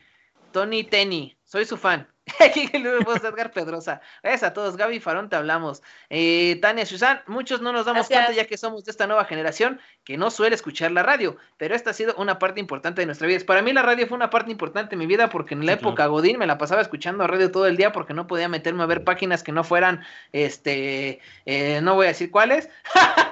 [0.53, 1.37] Tony Tenny.
[1.45, 2.09] Soy su fan.
[2.41, 4.01] Aquí Edgar Pedrosa.
[4.23, 4.77] Gracias a todos.
[4.77, 5.83] Gaby Farón, te hablamos.
[6.09, 9.81] Eh, Tania Susan, muchos no nos damos cuenta ya que somos de esta nueva generación
[10.05, 13.27] que no suele escuchar la radio, pero esta ha sido una parte importante de nuestra
[13.27, 13.41] vida.
[13.47, 16.07] Para mí la radio fue una parte importante de mi vida porque en la época
[16.07, 19.05] Godín me la pasaba escuchando radio todo el día porque no podía meterme a ver
[19.05, 22.69] páginas que no fueran, este, eh, no voy a decir cuáles.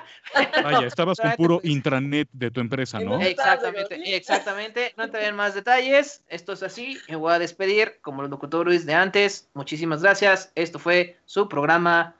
[0.63, 3.21] Vaya, estabas con puro intranet de tu empresa, ¿no?
[3.21, 4.95] Exactamente, exactamente.
[4.97, 6.23] No te ven más detalles.
[6.29, 6.99] Esto es así.
[7.09, 9.49] Me voy a despedir como los locutores de antes.
[9.55, 10.53] Muchísimas gracias.
[10.55, 12.17] Esto fue su programa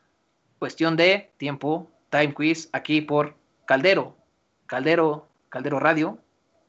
[0.59, 3.37] Cuestión de Tiempo, Time Quiz, aquí por
[3.67, 4.17] Caldero.
[4.67, 6.19] Caldero, Caldero Radio,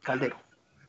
[0.03, 0.37] Caldero.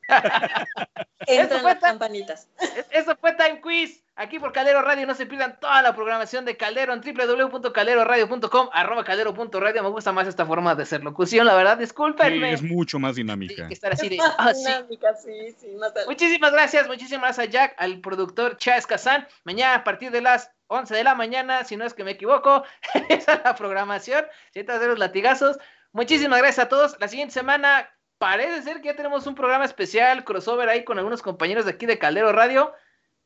[1.26, 2.48] Entran las campanitas.
[2.90, 4.02] Eso fue Time Quiz.
[4.16, 5.06] Aquí por Caldero Radio.
[5.06, 9.82] No se pierdan toda la programación de Caldero en www.calderoradio.com, arroba caldero.radio.
[9.82, 11.78] Me gusta más esta forma de hacer locución, la verdad.
[11.78, 12.52] Discúlpenme.
[12.52, 13.68] es mucho más dinámica.
[13.70, 15.54] estar así de, ah, dinámica, sí.
[15.58, 16.86] Sí, muchísimas gracias.
[16.86, 19.26] Muchísimas gracias a Jack, al productor Chávez Kazan.
[19.44, 22.64] Mañana a partir de las 11 de la mañana, si no es que me equivoco,
[23.08, 24.24] esa es la programación.
[24.52, 25.58] Siento hacer los latigazos.
[25.92, 26.96] Muchísimas gracias a todos.
[27.00, 27.90] La siguiente semana
[28.20, 31.86] parece ser que ya tenemos un programa especial, crossover ahí con algunos compañeros de aquí
[31.86, 32.74] de Caldero Radio.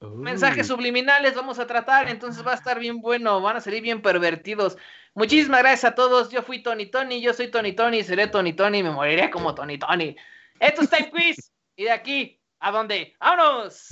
[0.00, 4.02] Mensajes subliminales vamos a tratar, entonces va a estar bien bueno, van a salir bien
[4.02, 4.76] pervertidos.
[5.14, 6.30] Muchísimas gracias a todos.
[6.30, 9.78] Yo fui Tony Tony, yo soy Tony Tony, seré Tony Tony, me moriré como Tony
[9.78, 10.14] Tony.
[10.60, 11.52] Esto es Time Quiz.
[11.74, 13.16] Y de aquí, ¿a dónde?
[13.18, 13.88] ¡Vámonos!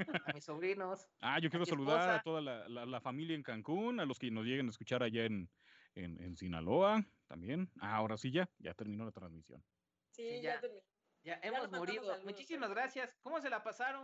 [0.26, 1.08] a mis sobrinos.
[1.20, 4.44] Ah, yo quiero saludar a toda la, la, familia en Cancún, a los que nos
[4.44, 5.50] lleguen a escuchar allá en,
[5.94, 7.70] en, en Sinaloa también.
[7.80, 9.62] Ah, ahora sí ya, ya terminó la transmisión.
[10.10, 10.82] Sí, ya terminó.
[11.22, 12.18] Ya hemos morido.
[12.24, 13.14] Muchísimas gracias.
[13.22, 13.98] ¿Cómo se la pasaron?